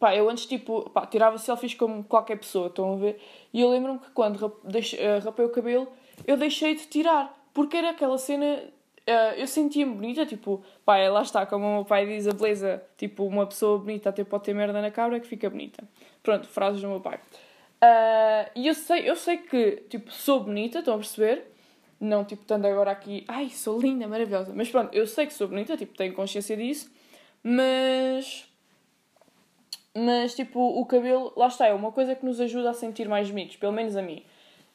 pá, 0.05 0.14
eu 0.14 0.29
antes, 0.29 0.45
tipo, 0.45 0.90
pá, 0.90 1.07
tirava 1.07 1.38
selfies 1.38 1.73
como 1.73 2.05
qualquer 2.05 2.37
pessoa, 2.37 2.67
estão 2.67 2.93
a 2.93 2.97
ver? 2.97 3.19
E 3.55 3.62
eu 3.62 3.71
lembro-me 3.71 3.99
que 3.99 4.11
quando 4.11 4.37
rapei 4.37 5.47
o 5.47 5.49
cabelo, 5.49 5.88
eu 6.27 6.37
deixei 6.37 6.75
de 6.75 6.87
tirar, 6.87 7.35
porque 7.55 7.79
era 7.79 7.88
aquela 7.88 8.19
cena. 8.19 8.64
Uh, 9.09 9.35
eu 9.38 9.47
sentia-me 9.47 9.95
bonita, 9.95 10.27
tipo, 10.27 10.62
pá, 10.85 10.99
lá 11.09 11.23
está, 11.23 11.47
como 11.47 11.64
o 11.64 11.75
meu 11.77 11.85
pai 11.87 12.05
diz, 12.05 12.29
a 12.29 12.33
beleza, 12.33 12.83
tipo, 12.99 13.25
uma 13.25 13.47
pessoa 13.47 13.79
bonita 13.79 14.11
até 14.11 14.25
pode 14.25 14.45
ter 14.45 14.55
merda 14.55 14.83
na 14.83 14.90
cabra 14.90 15.19
que 15.19 15.27
fica 15.27 15.49
bonita. 15.49 15.83
Pronto, 16.23 16.47
frases 16.49 16.83
do 16.83 16.88
meu 16.88 17.01
pai. 17.01 17.19
Uh, 17.83 18.51
e 18.55 18.67
eu 18.67 18.75
sei, 18.75 19.09
eu 19.09 19.17
sei 19.17 19.38
que, 19.38 19.85
tipo, 19.88 20.12
sou 20.12 20.40
bonita, 20.40 20.81
estão 20.81 20.97
a 20.97 20.99
perceber? 20.99 21.51
Não, 21.99 22.27
tipo, 22.27 22.43
estando 22.43 22.67
agora 22.67 22.90
aqui, 22.90 23.25
ai, 23.27 23.49
sou 23.49 23.81
linda, 23.81 24.07
maravilhosa. 24.07 24.53
Mas 24.55 24.69
pronto, 24.69 24.95
eu 24.95 25.07
sei 25.07 25.25
que 25.25 25.33
sou 25.33 25.49
bonita, 25.49 25.79
tipo, 25.79 25.97
tenho 25.97 26.12
consciência 26.12 26.55
disso, 26.59 26.93
mas. 27.43 28.53
Mas, 29.96 30.35
tipo, 30.35 30.61
o 30.61 30.85
cabelo, 30.87 31.33
lá 31.37 31.46
está, 31.46 31.66
é 31.66 31.72
uma 31.72 31.92
coisa 31.92 32.14
que 32.14 32.24
nos 32.24 32.40
ajuda 32.40 32.70
a 32.70 32.74
sentir 32.74 33.09
mais 33.09 33.30
bonitos, 33.30 33.57
pelo 33.57 33.72
menos 33.72 33.96
a 33.96 34.02
mim. 34.02 34.24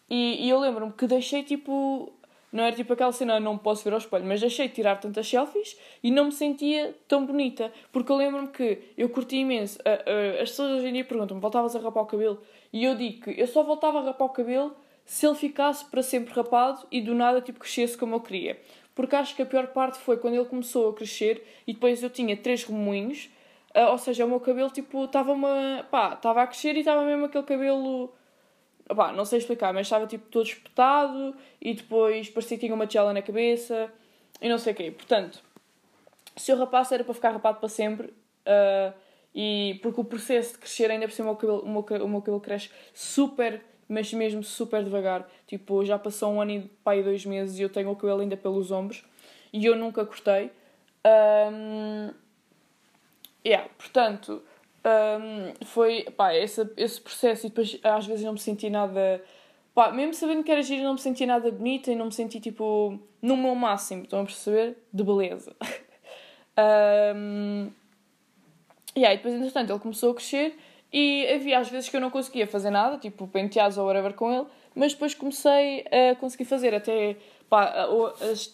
E, 0.09 0.45
e 0.45 0.49
eu 0.49 0.59
lembro-me 0.59 0.91
que 0.93 1.05
deixei 1.07 1.43
tipo. 1.43 2.13
Não 2.51 2.63
era 2.63 2.75
tipo 2.75 2.91
aquela 2.93 3.11
cena, 3.11 3.39
não 3.39 3.59
posso 3.59 3.83
ver 3.83 3.93
ao 3.93 3.99
espelho, 3.99 4.25
mas 4.25 4.41
deixei 4.41 4.67
de 4.67 4.73
tirar 4.73 4.99
tantas 4.99 5.29
selfies 5.29 5.77
e 6.01 6.09
não 6.09 6.25
me 6.25 6.31
sentia 6.31 6.95
tão 7.07 7.23
bonita. 7.23 7.71
Porque 7.91 8.11
eu 8.11 8.15
lembro-me 8.15 8.47
que 8.47 8.91
eu 8.97 9.07
curti 9.09 9.37
imenso. 9.37 9.77
As 10.41 10.49
pessoas 10.49 10.79
hoje 10.79 10.87
em 10.87 10.93
dia 10.93 11.05
perguntam-me: 11.05 11.39
voltavas 11.39 11.75
a 11.75 11.79
rapar 11.79 12.01
o 12.01 12.07
cabelo? 12.07 12.41
E 12.73 12.83
eu 12.83 12.95
digo 12.95 13.25
que 13.25 13.39
eu 13.39 13.45
só 13.45 13.61
voltava 13.61 13.99
a 13.99 14.03
rapar 14.03 14.25
o 14.25 14.31
cabelo 14.31 14.75
se 15.05 15.27
ele 15.27 15.35
ficasse 15.35 15.85
para 15.85 16.01
sempre 16.01 16.33
rapado 16.33 16.87
e 16.91 17.01
do 17.01 17.13
nada 17.13 17.39
tipo 17.39 17.59
crescesse 17.59 17.95
como 17.95 18.15
eu 18.15 18.19
queria. 18.19 18.59
Porque 18.95 19.15
acho 19.15 19.35
que 19.35 19.43
a 19.43 19.45
pior 19.45 19.67
parte 19.67 19.99
foi 19.99 20.17
quando 20.17 20.33
ele 20.33 20.45
começou 20.45 20.89
a 20.89 20.93
crescer 20.93 21.43
e 21.67 21.73
depois 21.73 22.01
eu 22.01 22.09
tinha 22.09 22.35
três 22.35 22.63
remoinhos, 22.63 23.29
ou 23.87 23.97
seja, 23.97 24.25
o 24.25 24.29
meu 24.29 24.39
cabelo 24.39 24.69
tipo 24.69 25.05
estava 25.05 25.31
uma. 25.31 25.85
pá, 25.89 26.13
estava 26.13 26.41
a 26.43 26.47
crescer 26.47 26.75
e 26.75 26.79
estava 26.79 27.03
mesmo 27.03 27.25
aquele 27.25 27.43
cabelo 27.43 28.13
Opá, 28.89 29.11
não 29.11 29.23
sei 29.23 29.37
explicar, 29.37 29.71
mas 29.71 29.85
estava 29.85 30.07
tipo 30.07 30.27
todo 30.29 30.47
espetado 30.47 31.35
e 31.61 31.75
depois 31.75 32.27
parecia 32.27 32.57
que 32.57 32.65
tinha 32.65 32.73
uma 32.73 32.87
tigela 32.87 33.13
na 33.13 33.21
cabeça 33.21 33.93
e 34.41 34.49
não 34.49 34.57
sei 34.57 34.73
o 34.73 34.75
quê. 34.75 34.89
Portanto, 34.89 35.43
se 36.35 36.51
eu 36.51 36.57
rapasse 36.57 36.95
era 36.95 37.03
para 37.03 37.13
ficar 37.13 37.29
rapado 37.29 37.59
para 37.59 37.69
sempre 37.69 38.07
uh, 38.07 38.91
e 39.33 39.79
porque 39.83 40.01
o 40.01 40.03
processo 40.03 40.53
de 40.53 40.57
crescer 40.57 40.89
ainda 40.89 41.07
por 41.07 41.13
cima 41.13 41.29
o, 41.29 41.35
cabelo, 41.35 41.59
o, 41.59 41.69
meu, 41.69 41.85
o 42.03 42.09
meu 42.09 42.21
cabelo 42.21 42.41
cresce 42.41 42.71
super, 42.91 43.63
mas 43.87 44.11
mesmo 44.11 44.43
super 44.43 44.83
devagar. 44.83 45.29
Tipo, 45.45 45.85
já 45.85 45.99
passou 45.99 46.33
um 46.33 46.41
ano 46.41 46.51
e 46.51 46.61
pai 46.83 47.03
dois 47.03 47.23
meses 47.27 47.59
e 47.59 47.61
eu 47.61 47.69
tenho 47.69 47.91
o 47.91 47.95
cabelo 47.95 48.21
ainda 48.21 48.35
pelos 48.35 48.71
ombros 48.71 49.05
e 49.53 49.67
eu 49.67 49.75
nunca 49.75 50.03
cortei. 50.03 50.51
Um, 51.05 52.11
yeah, 53.45 53.69
portanto, 53.77 54.41
um, 54.85 55.65
foi 55.65 56.03
pá, 56.15 56.33
esse, 56.33 56.67
esse 56.77 57.01
processo 57.01 57.45
e 57.45 57.49
depois 57.49 57.79
às 57.83 58.05
vezes 58.05 58.23
não 58.23 58.33
me 58.33 58.39
senti 58.39 58.69
nada 58.69 59.23
pá, 59.73 59.91
mesmo 59.91 60.13
sabendo 60.13 60.43
que 60.43 60.51
era 60.51 60.61
giro 60.61 60.83
não 60.83 60.93
me 60.93 60.99
senti 60.99 61.25
nada 61.25 61.51
bonita 61.51 61.91
e 61.91 61.95
não 61.95 62.05
me 62.05 62.13
senti 62.13 62.39
tipo 62.39 62.99
no 63.21 63.35
meu 63.35 63.55
máximo, 63.55 64.03
estão 64.03 64.21
a 64.21 64.23
perceber? 64.23 64.77
de 64.93 65.03
beleza 65.03 65.55
um, 67.15 67.69
e 68.95 69.05
aí 69.05 69.17
depois 69.17 69.33
entretanto 69.33 69.71
ele 69.71 69.79
começou 69.79 70.11
a 70.11 70.15
crescer 70.15 70.57
e 70.91 71.27
havia 71.27 71.59
às 71.59 71.69
vezes 71.69 71.89
que 71.89 71.97
eu 71.97 72.01
não 72.01 72.09
conseguia 72.09 72.47
fazer 72.47 72.69
nada 72.69 72.97
tipo 72.97 73.27
penteados 73.27 73.77
ou 73.77 73.85
whatever 73.85 74.13
com 74.13 74.31
ele 74.31 74.47
mas 74.73 74.93
depois 74.93 75.13
comecei 75.13 75.85
a 75.91 76.15
conseguir 76.15 76.45
fazer 76.45 76.73
até 76.73 77.17
pá, 77.49 77.87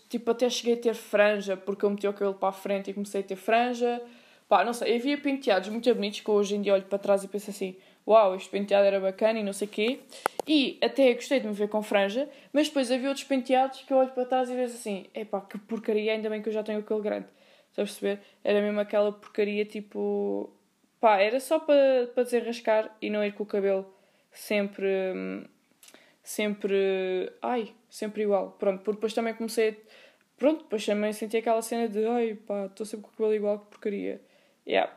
tipo, 0.09 0.31
até 0.31 0.49
cheguei 0.49 0.73
a 0.73 0.77
ter 0.77 0.95
franja 0.95 1.55
porque 1.55 1.85
eu 1.85 1.89
meti 1.91 2.07
o 2.07 2.13
cabelo 2.13 2.33
para 2.33 2.49
a 2.49 2.51
frente 2.51 2.89
e 2.89 2.93
comecei 2.93 3.21
a 3.21 3.23
ter 3.23 3.35
franja 3.35 4.01
Pá, 4.55 4.63
não 4.63 4.71
sei, 4.71 4.95
havia 4.95 5.17
penteados 5.17 5.67
muito 5.67 5.93
bonitos 5.93 6.21
que 6.21 6.31
hoje 6.31 6.55
em 6.55 6.61
dia 6.61 6.73
olho 6.73 6.83
para 6.83 6.97
trás 6.97 7.21
e 7.25 7.27
penso 7.27 7.49
assim: 7.49 7.75
uau, 8.07 8.37
este 8.37 8.49
penteado 8.49 8.85
era 8.85 9.01
bacana 9.01 9.37
e 9.37 9.43
não 9.43 9.51
sei 9.51 9.67
o 9.67 9.69
quê. 9.69 9.99
E 10.47 10.77
até 10.81 11.13
gostei 11.13 11.41
de 11.41 11.47
me 11.47 11.51
ver 11.51 11.67
com 11.67 11.83
franja, 11.83 12.29
mas 12.53 12.69
depois 12.69 12.89
havia 12.89 13.09
outros 13.09 13.25
penteados 13.25 13.81
que 13.81 13.91
eu 13.91 13.97
olho 13.97 14.11
para 14.11 14.23
trás 14.23 14.49
e 14.49 14.55
vejo 14.55 14.73
assim: 14.73 15.07
epá, 15.13 15.41
que 15.41 15.57
porcaria, 15.57 16.13
ainda 16.13 16.29
bem 16.29 16.41
que 16.41 16.47
eu 16.47 16.53
já 16.53 16.63
tenho 16.63 16.79
aquele 16.79 17.01
grande. 17.01 17.25
Estás 17.69 17.89
a 17.89 17.91
perceber? 17.91 18.21
Era 18.41 18.61
mesmo 18.61 18.79
aquela 18.79 19.11
porcaria 19.11 19.65
tipo. 19.65 20.49
pá, 21.01 21.17
era 21.17 21.37
só 21.41 21.59
para, 21.59 22.07
para 22.15 22.23
desarrascar 22.23 22.95
e 23.01 23.09
não 23.09 23.25
ir 23.25 23.33
com 23.33 23.43
o 23.43 23.45
cabelo 23.45 23.85
sempre. 24.31 24.87
sempre. 26.23 27.29
ai, 27.41 27.73
sempre 27.89 28.23
igual. 28.23 28.55
Pronto, 28.57 28.83
porque 28.83 28.95
depois 28.95 29.13
também 29.13 29.33
comecei. 29.33 29.83
Pronto, 30.37 30.63
depois 30.63 30.85
também 30.85 31.11
senti 31.11 31.35
aquela 31.35 31.61
cena 31.61 31.89
de 31.89 32.05
ai 32.07 32.35
pá, 32.35 32.67
estou 32.67 32.85
sempre 32.85 33.07
com 33.07 33.09
o 33.09 33.17
cabelo 33.17 33.35
igual, 33.35 33.59
que 33.59 33.65
porcaria. 33.65 34.21
Yeah. 34.67 34.91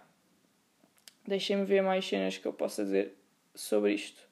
Deixem-me 1.27 1.65
ver 1.65 1.83
mais 1.83 2.07
cenas 2.07 2.39
que 2.39 2.47
eu 2.47 2.53
possa 2.53 2.85
dizer 2.85 3.15
sobre 3.55 3.93
isto. 3.93 4.23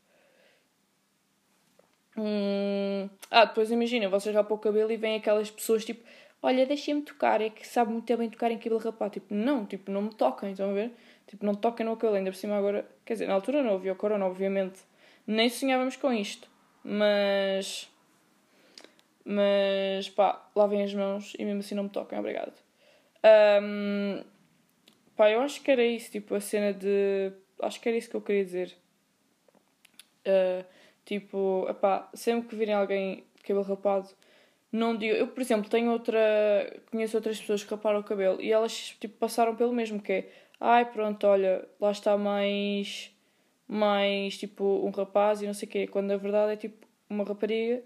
Hum... 2.16 3.09
Ah, 3.31 3.44
depois 3.44 3.70
imagina, 3.70 4.09
vocês 4.09 4.35
para 4.35 4.55
o 4.55 4.59
cabelo 4.59 4.90
e 4.90 4.96
vêm 4.96 5.16
aquelas 5.16 5.51
pessoas 5.51 5.85
tipo, 5.85 6.03
olha, 6.42 6.64
deixem-me 6.64 7.03
tocar, 7.03 7.40
é 7.40 7.51
que 7.51 7.66
sabe 7.66 7.92
muito 7.92 8.16
bem 8.16 8.31
tocar 8.31 8.51
em 8.51 8.59
cabelo 8.59 8.79
rapado. 8.79 9.12
Tipo, 9.12 9.35
não, 9.35 9.66
tipo, 9.66 9.90
não 9.90 10.03
me 10.03 10.14
toquem, 10.14 10.53
estão 10.53 10.70
a 10.70 10.72
ver? 10.72 10.92
Tipo, 11.27 11.44
não 11.44 11.55
toquem 11.55 11.85
no 11.85 11.96
cabelo, 11.96 12.16
ainda 12.16 12.31
por 12.31 12.37
cima 12.37 12.57
agora. 12.57 12.87
Quer 13.05 13.14
dizer, 13.14 13.27
na 13.27 13.35
altura 13.35 13.62
não 13.62 13.75
havia 13.75 13.92
o 13.92 13.96
corona, 13.96 14.25
obviamente. 14.25 14.81
Nem 15.27 15.51
sonhávamos 15.51 15.96
com 15.96 16.12
isto. 16.12 16.49
Mas. 16.85 17.90
Mas 19.25 20.09
pá, 20.11 20.49
lavem 20.55 20.85
as 20.85 20.94
mãos 20.94 21.35
e 21.37 21.44
mesmo 21.44 21.61
assim 21.61 21.75
não 21.75 21.85
me 21.85 21.88
toquem, 21.90 22.16
obrigado. 22.16 22.55
Um, 23.61 24.22
Pá, 25.17 25.31
eu 25.31 25.41
acho 25.41 25.63
que 25.63 25.71
era 25.71 25.85
isso, 25.85 26.11
tipo, 26.11 26.35
a 26.35 26.41
cena 26.41 26.73
de. 26.73 27.33
Acho 27.61 27.81
que 27.81 27.89
era 27.89 27.97
isso 27.97 28.11
que 28.11 28.17
eu 28.17 28.21
queria 28.21 28.45
dizer. 28.45 28.77
Uh, 30.27 30.65
tipo, 31.05 31.67
epá, 31.71 32.11
sempre 32.15 32.49
que 32.49 32.57
virem 32.57 32.75
alguém 32.75 33.25
de 33.37 33.43
cabelo 33.43 33.65
rapado, 33.65 34.09
não 34.71 34.97
digo. 34.97 35.15
Eu, 35.15 35.29
por 35.29 35.41
exemplo, 35.41 35.71
tenho 35.71 35.91
outra. 35.91 36.21
Conheço 36.91 37.17
outras 37.17 37.41
pessoas 37.41 37.65
que 37.65 37.71
raparam 37.71 38.01
o 38.01 38.05
cabelo 38.05 38.41
e 38.43 38.53
elas 38.53 38.97
tipo, 39.01 39.17
passaram 39.19 39.57
pelo 39.57 39.73
mesmo, 39.73 40.01
que 40.01 40.13
é. 40.13 40.33
Ai, 40.61 40.85
pronto, 40.91 41.27
olha, 41.27 41.67
lá 41.81 41.91
está 41.91 42.17
mais. 42.19 43.13
Mais 43.69 44.39
tipo 44.39 44.65
um 44.87 44.91
rapaz 44.91 45.43
e 45.43 45.47
não 45.47 45.55
sei 45.55 45.69
o 45.69 45.71
quê. 45.71 45.87
Quando 45.87 46.07
na 46.09 46.17
verdade 46.17 46.53
é 46.53 46.57
tipo 46.57 46.87
uma 47.09 47.25
rapariga. 47.25 47.83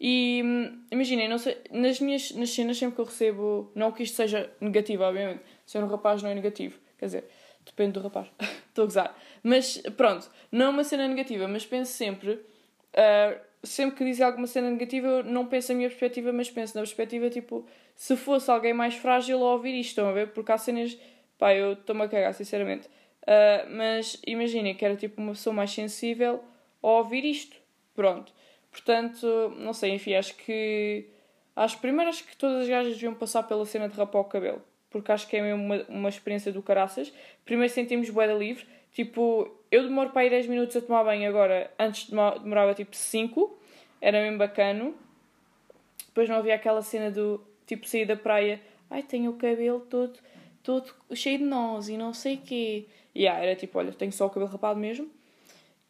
E 0.00 0.42
imaginem, 0.90 1.28
nas 1.28 2.00
minhas 2.00 2.32
nas 2.32 2.50
cenas 2.50 2.76
sempre 2.76 2.96
que 2.96 3.00
eu 3.00 3.04
recebo, 3.06 3.72
não 3.74 3.92
que 3.92 4.02
isto 4.02 4.16
seja 4.16 4.52
negativo, 4.60 5.02
obviamente, 5.04 5.42
ser 5.66 5.82
um 5.82 5.86
rapaz 5.86 6.22
não 6.22 6.30
é 6.30 6.34
negativo, 6.34 6.78
quer 6.98 7.06
dizer, 7.06 7.24
depende 7.64 7.92
do 7.92 8.00
rapaz, 8.00 8.28
estou 8.68 8.82
a 8.82 8.86
gozar. 8.86 9.18
Mas 9.42 9.78
pronto, 9.96 10.30
não 10.50 10.66
é 10.66 10.68
uma 10.68 10.84
cena 10.84 11.08
negativa, 11.08 11.46
mas 11.48 11.64
penso 11.64 11.92
sempre, 11.92 12.32
uh, 12.32 13.40
sempre 13.62 13.96
que 13.96 14.04
dizem 14.04 14.24
alguma 14.24 14.46
cena 14.46 14.70
negativa, 14.70 15.06
eu 15.06 15.24
não 15.24 15.46
penso 15.46 15.72
na 15.72 15.78
minha 15.78 15.88
perspectiva, 15.88 16.32
mas 16.32 16.50
penso 16.50 16.76
na 16.76 16.82
perspectiva, 16.82 17.30
tipo, 17.30 17.66
se 17.94 18.16
fosse 18.16 18.50
alguém 18.50 18.72
mais 18.72 18.94
frágil 18.94 19.44
a 19.44 19.52
ouvir 19.52 19.74
isto, 19.78 19.90
estão 19.90 20.08
a 20.08 20.12
ver? 20.12 20.28
Porque 20.28 20.52
há 20.52 20.58
cenas, 20.58 20.96
pá, 21.38 21.54
eu 21.54 21.74
estou-me 21.74 22.02
a 22.02 22.08
cagar, 22.08 22.34
sinceramente. 22.34 22.88
Uh, 23.22 23.70
mas 23.70 24.20
imaginem 24.26 24.74
que 24.74 24.84
era 24.84 24.96
tipo 24.96 25.20
uma 25.20 25.32
pessoa 25.32 25.54
mais 25.54 25.70
sensível 25.70 26.44
a 26.82 26.88
ouvir 26.88 27.24
isto, 27.24 27.56
pronto. 27.94 28.32
Portanto, 28.70 29.54
não 29.56 29.72
sei, 29.72 29.94
enfim, 29.94 30.14
acho 30.14 30.34
que. 30.36 31.08
Acho 31.56 31.78
primeiro 31.78 32.10
acho 32.10 32.24
que 32.24 32.36
todas 32.36 32.62
as 32.62 32.68
gajas 32.68 32.94
deviam 32.94 33.14
passar 33.14 33.44
pela 33.44 33.64
cena 33.64 33.88
de 33.88 33.96
rapar 33.96 34.20
o 34.20 34.24
cabelo. 34.24 34.60
Porque 34.94 35.10
acho 35.10 35.26
que 35.26 35.36
é 35.36 35.54
uma, 35.54 35.82
uma 35.88 36.08
experiência 36.08 36.52
do 36.52 36.62
caraças. 36.62 37.12
Primeiro 37.44 37.72
sentimos 37.72 38.08
boeda 38.08 38.32
livre. 38.32 38.64
Tipo, 38.92 39.50
eu 39.72 39.82
demoro 39.82 40.10
para 40.10 40.24
ir 40.24 40.30
10 40.30 40.46
minutos 40.46 40.76
a 40.76 40.80
tomar 40.80 41.02
banho 41.02 41.28
agora. 41.28 41.68
Antes 41.76 42.08
demorava 42.08 42.74
tipo 42.74 42.94
5. 42.94 43.58
Era 44.00 44.22
mesmo 44.22 44.38
bacano. 44.38 44.94
Depois 46.06 46.28
não 46.28 46.36
havia 46.36 46.54
aquela 46.54 46.80
cena 46.80 47.10
do 47.10 47.44
tipo 47.66 47.88
sair 47.88 48.06
da 48.06 48.14
praia. 48.14 48.60
Ai, 48.88 49.02
tenho 49.02 49.32
o 49.32 49.36
cabelo 49.36 49.80
todo, 49.80 50.16
todo 50.62 50.94
cheio 51.12 51.38
de 51.38 51.44
nós 51.44 51.88
e 51.88 51.96
não 51.96 52.14
sei 52.14 52.36
o 52.36 52.38
quê. 52.42 52.86
E 53.12 53.22
yeah, 53.22 53.42
era 53.44 53.56
tipo, 53.56 53.76
olha, 53.78 53.92
tenho 53.92 54.12
só 54.12 54.26
o 54.26 54.30
cabelo 54.30 54.52
rapado 54.52 54.78
mesmo. 54.78 55.10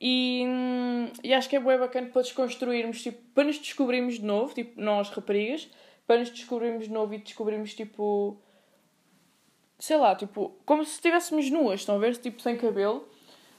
E, 0.00 0.44
e 1.22 1.32
acho 1.34 1.48
que 1.48 1.56
é 1.56 1.60
bem 1.60 1.78
bacana 1.78 2.08
para 2.08 2.22
desconstruirmos, 2.22 3.02
tipo, 3.02 3.18
para 3.34 3.44
nos 3.44 3.58
descobrirmos 3.58 4.14
de 4.14 4.24
novo, 4.24 4.54
tipo, 4.54 4.80
nós 4.80 5.08
raparigas, 5.10 5.68
para 6.06 6.20
nos 6.20 6.30
descobrirmos 6.30 6.84
de 6.84 6.90
novo 6.92 7.14
e 7.14 7.18
descobrirmos, 7.18 7.74
tipo, 7.74 8.36
sei 9.78 9.96
lá, 9.96 10.14
tipo, 10.14 10.54
como 10.64 10.84
se 10.84 10.92
estivéssemos 10.92 11.50
nuas, 11.50 11.80
estão 11.80 11.96
a 11.96 11.98
ver? 11.98 12.16
Tipo, 12.16 12.40
sem 12.40 12.56
cabelo. 12.56 13.06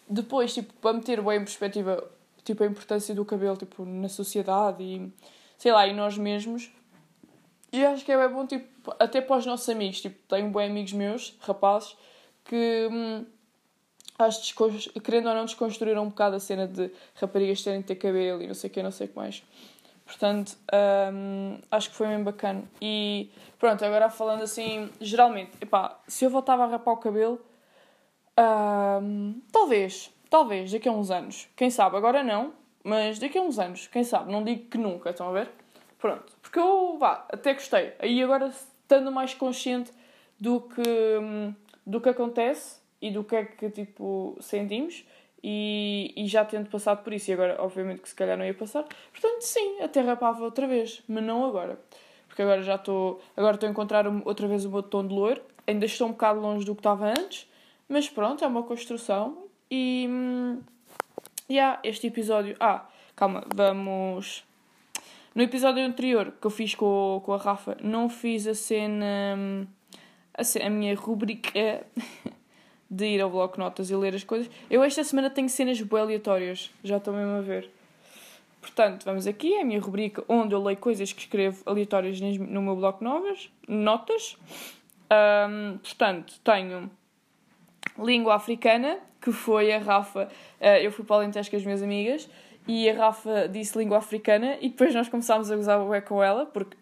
Depois, 0.08 0.54
tipo, 0.54 0.74
para 0.76 0.94
meter 0.94 1.22
bem 1.22 1.38
em 1.38 1.44
perspectiva, 1.44 2.04
tipo, 2.44 2.64
a 2.64 2.68
importância 2.68 3.14
do 3.16 3.26
cabelo, 3.26 3.58
tipo, 3.58 3.86
na 3.86 4.10
sociedade 4.10 4.84
e, 4.84 5.12
sei 5.58 5.72
lá, 5.72 5.88
e 5.88 5.94
nós 5.94 6.18
mesmos. 6.18 6.72
E 7.72 7.84
acho 7.86 8.06
que 8.06 8.12
é 8.12 8.18
bem 8.18 8.34
bom, 8.34 8.46
tipo, 8.46 8.96
até 9.00 9.20
para 9.22 9.38
os 9.38 9.46
nossos 9.46 9.68
amigos, 9.68 10.02
tipo, 10.02 10.18
tenho 10.28 10.50
bem 10.52 10.70
amigos 10.70 10.94
meus, 10.94 11.36
rapazes, 11.42 11.96
que... 12.44 12.88
Hum, 12.92 13.26
acho 14.18 14.56
que 14.56 15.00
querendo 15.02 15.28
ou 15.28 15.36
não 15.36 15.46
desconstruíram 15.46 16.04
um 16.04 16.10
bocado 16.10 16.36
a 16.36 16.40
cena 16.40 16.68
de 16.68 16.90
raparigas 17.16 17.62
terem 17.62 17.82
de 17.82 17.88
ter 17.88 17.96
cabelo 17.96 18.42
e 18.42 18.48
não 18.48 18.54
sei 18.54 18.70
o 18.70 18.74
que, 18.74 18.82
não 18.82 18.92
sei 18.92 19.08
o 19.08 19.10
que 19.10 19.16
mais. 19.16 19.44
Portanto, 20.06 20.56
um, 21.12 21.58
acho 21.72 21.90
que 21.90 21.96
foi 21.96 22.08
bem 22.08 22.24
bacana. 22.24 22.64
E 22.80 23.32
pronto, 23.58 23.84
agora 23.84 24.10
falando 24.10 24.44
assim, 24.44 24.90
geralmente, 25.02 25.52
epá, 25.60 26.00
se 26.08 26.26
eu 26.26 26.30
voltava 26.30 26.64
a 26.64 26.68
rapar 26.68 26.94
o 26.94 26.98
cabelo, 26.98 27.42
um, 29.02 29.42
talvez, 29.52 30.12
talvez, 30.30 30.72
daqui 30.72 30.88
a 30.88 30.92
uns 30.92 31.10
anos. 31.10 31.48
Quem 31.56 31.70
sabe, 31.70 31.98
agora 31.98 32.24
não, 32.24 32.54
mas 32.84 33.18
daqui 33.18 33.38
a 33.38 33.42
uns 33.42 33.58
anos, 33.58 33.88
quem 33.88 34.04
sabe, 34.04 34.32
não 34.32 34.44
digo 34.44 34.70
que 34.70 34.78
nunca, 34.78 35.10
estão 35.10 35.30
a 35.30 35.32
ver? 35.32 35.50
Pronto, 35.98 36.34
porque 36.42 36.60
eu, 36.60 36.98
vá, 37.00 37.26
até 37.32 37.54
gostei. 37.54 37.94
Aí 37.98 38.22
agora, 38.22 38.48
estando 38.48 39.12
mais 39.12 39.34
consciente 39.34 39.92
do 40.40 40.62
que, 40.62 41.18
hum, 41.20 41.54
do 41.86 42.00
que 42.00 42.10
acontece, 42.10 42.80
e 43.02 43.12
do 43.12 43.24
que 43.24 43.36
é 43.36 43.46
que 43.46 43.70
tipo 43.70 44.36
sentimos 44.40 45.06
e, 45.48 46.12
e 46.18 46.26
já 46.26 46.44
tendo 46.44 46.68
passado 46.72 47.04
por 47.04 47.14
isso 47.14 47.30
e 47.30 47.34
agora 47.34 47.56
obviamente 47.60 48.02
que 48.02 48.10
se 48.10 48.16
calhar 48.16 48.36
não 48.36 48.44
ia 48.44 48.54
passar 48.56 48.84
portanto 49.12 49.42
sim 49.42 49.80
até 49.80 50.02
rapava 50.02 50.44
outra 50.44 50.66
vez 50.66 51.04
mas 51.08 51.24
não 51.24 51.46
agora. 51.46 51.80
Porque 52.28 52.42
agora 52.42 52.64
já 52.64 52.76
estou 52.76 53.22
agora 53.38 53.54
estou 53.54 53.68
a 53.68 53.72
encontrar 53.72 54.08
outra 54.26 54.48
vez 54.48 54.66
o 54.66 54.72
meu 54.72 54.82
tom 54.82 55.06
de 55.06 55.14
loiro. 55.14 55.42
Ainda 55.68 55.86
estou 55.86 56.08
um 56.08 56.12
bocado 56.12 56.40
longe 56.40 56.66
do 56.66 56.74
que 56.74 56.80
estava 56.80 57.10
antes 57.10 57.48
mas 57.88 58.10
pronto 58.10 58.44
é 58.44 58.48
uma 58.48 58.64
construção. 58.64 59.46
E 59.70 60.08
hum, 60.10 60.62
yeah, 61.48 61.80
este 61.84 62.08
episódio. 62.08 62.56
Ah 62.60 62.88
calma 63.16 63.46
vamos. 63.54 64.44
No 65.36 65.44
episódio 65.44 65.86
anterior 65.86 66.34
que 66.42 66.48
eu 66.48 66.52
fiz 66.52 66.74
com, 66.74 67.22
com 67.24 67.34
a 67.34 67.38
Rafa 67.38 67.78
não 67.84 68.10
fiz 68.10 68.48
a 68.48 68.56
cena 68.56 69.36
hum, 69.38 69.68
a, 70.34 70.66
a 70.66 70.70
minha 70.72 70.96
rubrica 70.96 71.86
de 72.96 73.06
ir 73.06 73.22
ao 73.22 73.30
bloco 73.30 73.60
notas 73.60 73.90
e 73.90 73.96
ler 73.96 74.16
as 74.16 74.24
coisas. 74.24 74.50
Eu 74.70 74.84
esta 74.84 75.04
semana 75.04 75.30
tenho 75.30 75.50
cenas 75.50 75.80
bem 75.82 76.00
aleatórias, 76.00 76.72
já 76.84 76.98
estou 76.98 77.14
mesmo 77.14 77.36
a 77.36 77.42
ver. 77.42 77.70
Portanto, 78.62 79.04
vamos 79.06 79.28
aqui, 79.28 79.54
é 79.54 79.62
a 79.62 79.66
minha 79.66 79.80
rubrica 79.80 80.24
onde 80.28 80.56
eu 80.56 80.64
leio 80.64 80.78
coisas 80.78 81.14
que 81.14 81.22
escrevo 81.22 81.62
aleatórias 81.66 82.20
no 82.20 82.62
meu 82.62 82.76
bloco 82.76 83.04
novas, 83.04 83.50
notas. 83.68 84.38
Um, 85.12 85.78
portanto, 85.78 86.34
tenho 86.44 86.90
língua 88.00 88.36
africana, 88.36 88.98
que 89.22 89.32
foi 89.32 89.72
a 89.72 89.78
Rafa. 89.78 90.30
Uh, 90.60 90.66
eu 90.82 90.92
fui 90.92 91.06
para 91.06 91.18
o 91.18 91.20
Alentejo 91.20 91.50
com 91.50 91.58
as 91.58 91.64
minhas 91.64 91.84
amigas 91.84 92.30
e 92.68 92.90
a 92.90 92.96
Rafa 92.96 93.48
disse 93.48 93.78
língua 93.78 94.00
africana 94.00 94.58
e 94.60 94.70
depois 94.70 94.96
nós 94.96 95.08
começámos 95.08 95.52
a 95.52 95.56
gozar 95.56 95.80
o 95.80 96.02
com 96.02 96.24
ela, 96.24 96.46
porque 96.46 96.76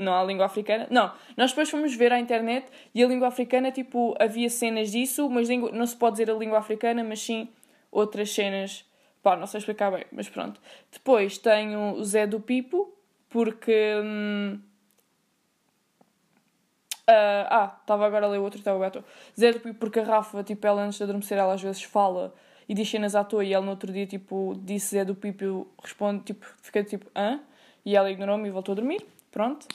não 0.00 0.14
há 0.14 0.24
língua 0.24 0.46
africana. 0.46 0.86
Não, 0.90 1.12
nós 1.36 1.50
depois 1.50 1.70
fomos 1.70 1.94
ver 1.94 2.12
à 2.12 2.18
internet 2.18 2.66
e 2.94 3.02
a 3.02 3.06
língua 3.06 3.28
africana, 3.28 3.70
tipo, 3.70 4.14
havia 4.18 4.48
cenas 4.48 4.90
disso, 4.90 5.28
mas 5.28 5.48
não 5.48 5.86
se 5.86 5.96
pode 5.96 6.14
dizer 6.16 6.30
a 6.30 6.34
língua 6.34 6.58
africana, 6.58 7.04
mas 7.04 7.20
sim 7.20 7.48
outras 7.90 8.32
cenas. 8.32 8.84
Pá, 9.22 9.36
não 9.36 9.46
sei 9.46 9.58
explicar 9.58 9.90
bem, 9.90 10.04
mas 10.10 10.28
pronto. 10.28 10.60
Depois 10.90 11.36
tenho 11.38 11.94
o 11.94 12.04
Zé 12.04 12.26
do 12.26 12.40
Pipo, 12.40 12.92
porque. 13.28 14.00
Uh, 17.02 17.44
ah, 17.50 17.76
estava 17.80 18.06
agora 18.06 18.26
a 18.26 18.28
ler 18.28 18.38
outro, 18.38 18.58
estava 18.58 18.78
o 18.78 19.04
Zé 19.38 19.52
do 19.52 19.60
Pipo, 19.60 19.78
porque 19.78 20.00
a 20.00 20.04
Rafa, 20.04 20.42
tipo, 20.42 20.66
ela 20.66 20.82
antes 20.82 20.96
de 20.96 21.04
adormecer, 21.04 21.36
ela 21.36 21.54
às 21.54 21.62
vezes 21.62 21.82
fala 21.82 22.32
e 22.68 22.74
diz 22.74 22.88
cenas 22.88 23.16
à 23.16 23.24
toa 23.24 23.44
e 23.44 23.52
ela 23.52 23.64
no 23.64 23.72
outro 23.72 23.92
dia, 23.92 24.06
tipo, 24.06 24.54
disse 24.62 24.94
Zé 24.94 25.04
do 25.04 25.14
Pipo 25.14 25.66
responde, 25.82 26.22
tipo, 26.22 26.46
fica 26.62 26.84
tipo, 26.84 27.10
hã? 27.16 27.40
E 27.84 27.96
ela 27.96 28.10
ignorou-me 28.10 28.48
e 28.48 28.50
voltou 28.50 28.72
a 28.72 28.76
dormir. 28.76 29.04
Pronto. 29.30 29.66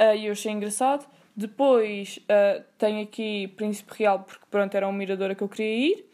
Uh, 0.00 0.14
e 0.16 0.26
eu 0.26 0.32
achei 0.32 0.52
engraçado. 0.52 1.06
Depois 1.36 2.18
uh, 2.22 2.64
tenho 2.78 3.02
aqui 3.02 3.48
Príncipe 3.48 3.92
Real, 3.98 4.20
porque 4.20 4.44
pronto, 4.50 4.74
era 4.74 4.86
uma 4.86 4.96
miradora 4.96 5.34
que 5.34 5.42
eu 5.42 5.48
queria 5.48 5.88
ir. 5.88 6.06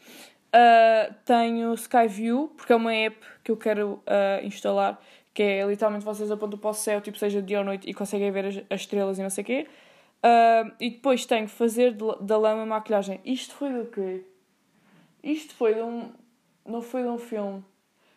Uh, 0.53 1.13
tenho 1.25 1.73
Skyview, 1.73 2.49
porque 2.55 2.73
é 2.73 2.75
uma 2.75 2.93
app 2.93 3.17
que 3.43 3.49
eu 3.49 3.57
quero 3.57 4.03
uh, 4.05 4.45
instalar, 4.45 5.01
que 5.33 5.41
é 5.41 5.65
literalmente 5.65 6.05
vocês 6.05 6.29
apontam 6.29 6.59
para 6.59 6.69
o 6.69 6.73
céu, 6.73 7.01
tipo 7.01 7.17
seja 7.17 7.41
dia 7.41 7.59
ou 7.59 7.65
noite, 7.65 7.89
e 7.89 7.93
conseguem 7.93 8.29
ver 8.31 8.45
as, 8.45 8.57
as 8.69 8.81
estrelas 8.81 9.17
e 9.17 9.23
não 9.23 9.29
sei 9.29 9.43
o 9.43 9.45
quê. 9.45 9.67
Uh, 10.23 10.71
e 10.79 10.89
depois 10.91 11.25
tenho 11.25 11.47
fazer 11.47 11.95
da 12.21 12.37
lama 12.37 12.65
maquilhagem. 12.65 13.19
Isto 13.25 13.55
foi 13.55 13.73
do 13.73 13.85
quê? 13.85 14.23
Isto 15.23 15.55
foi 15.55 15.73
de 15.73 15.81
um. 15.81 16.11
Não 16.65 16.81
foi 16.81 17.01
de 17.01 17.09
um 17.09 17.17
filme. 17.17 17.63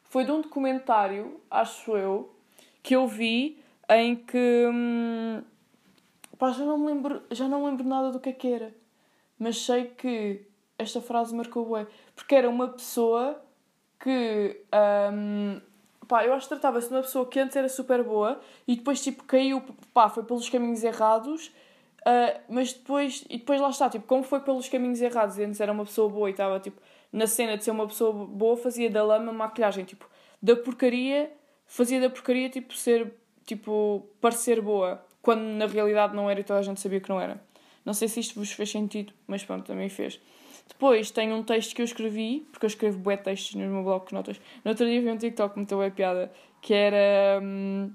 Foi 0.05 0.25
de 0.25 0.31
um 0.31 0.41
documentário, 0.41 1.41
acho 1.51 1.97
eu, 1.97 2.35
que 2.83 2.95
eu 2.95 3.07
vi 3.07 3.59
em 3.89 4.17
que. 4.17 4.67
Hum, 4.73 5.43
pá, 6.39 6.51
já 6.51 6.65
não 6.65 6.79
me 6.79 6.87
lembro, 6.87 7.23
já 7.31 7.49
não 7.49 7.65
lembro 7.65 7.87
nada 7.87 8.11
do 8.11 8.21
que 8.21 8.29
é 8.29 8.33
que 8.33 8.49
era. 8.49 8.75
Mas 9.39 9.59
sei 9.59 9.87
que 9.87 10.47
esta 10.79 11.01
frase 11.01 11.35
marcou 11.35 11.75
bem. 11.75 11.87
Porque 12.15 12.35
era 12.35 12.49
uma 12.49 12.69
pessoa 12.69 13.41
que. 14.01 14.65
Um, 15.13 15.61
pá, 16.07 16.25
eu 16.25 16.33
acho 16.33 16.49
que 16.49 16.55
tratava-se 16.55 16.89
de 16.89 16.95
uma 16.95 17.03
pessoa 17.03 17.27
que 17.27 17.39
antes 17.39 17.57
era 17.57 17.69
super 17.69 18.03
boa 18.03 18.41
e 18.67 18.77
depois, 18.77 19.03
tipo, 19.03 19.25
caiu. 19.25 19.63
pá, 19.93 20.09
foi 20.09 20.23
pelos 20.25 20.49
caminhos 20.49 20.83
errados. 20.85 21.49
Uh, 22.07 22.41
mas 22.49 22.73
depois. 22.73 23.25
E 23.29 23.39
depois 23.39 23.61
lá 23.61 23.71
está, 23.71 23.91
tipo, 23.91 24.07
como 24.07 24.23
foi 24.23 24.41
pelos 24.41 24.69
caminhos 24.69 25.01
errados 25.01 25.39
e 25.39 25.45
antes 25.45 25.61
era 25.61 25.73
uma 25.73 25.85
pessoa 25.85 26.09
boa 26.09 26.29
e 26.29 26.33
estava, 26.33 26.61
tipo, 26.61 26.81
na 27.13 27.27
cena 27.27 27.57
de 27.57 27.65
ser 27.65 27.71
uma 27.71 27.87
pessoa 27.87 28.13
boa, 28.13 28.57
fazia 28.57 28.91
da 28.91 29.03
lama 29.03 29.33
maquilhagem, 29.33 29.85
tipo, 29.85 30.09
da 30.43 30.57
porcaria. 30.57 31.33
Fazia 31.69 32.01
da 32.01 32.09
porcaria, 32.09 32.49
tipo, 32.49 32.75
ser 32.75 33.13
tipo, 33.47 34.07
parecer 34.21 34.61
boa, 34.61 35.06
quando 35.27 35.41
na 35.41 35.67
realidade 35.67 36.15
não 36.15 36.31
era 36.31 36.39
e 36.39 36.45
toda 36.45 36.61
a 36.61 36.63
gente 36.63 36.81
sabia 36.81 37.01
que 37.01 37.09
não 37.09 37.21
era. 37.21 37.43
Não 37.85 37.93
sei 37.93 38.07
se 38.07 38.21
isto 38.21 38.39
vos 38.39 38.53
fez 38.53 38.71
sentido, 38.71 39.13
mas 39.27 39.45
pronto, 39.45 39.67
também 39.67 39.89
fez. 39.89 40.21
Depois 40.69 41.11
tenho 41.11 41.35
um 41.35 41.43
texto 41.43 41.75
que 41.75 41.83
eu 41.83 41.85
escrevi, 41.85 42.47
porque 42.53 42.65
eu 42.65 42.69
escrevo 42.69 42.97
bué 43.01 43.17
textos 43.17 43.57
no 43.57 43.67
meu 43.67 43.83
blog 43.83 44.07
de 44.07 44.15
notas. 44.15 44.41
No 44.65 44.71
outro 44.71 44.87
dia 44.87 45.03
vi 45.03 45.11
um 45.11 45.17
TikTok 45.17 45.57
muito 45.57 45.75
bué 45.75 45.91
piada, 45.91 46.33
que 46.63 46.73
era... 46.73 47.41
Hum, 47.43 47.91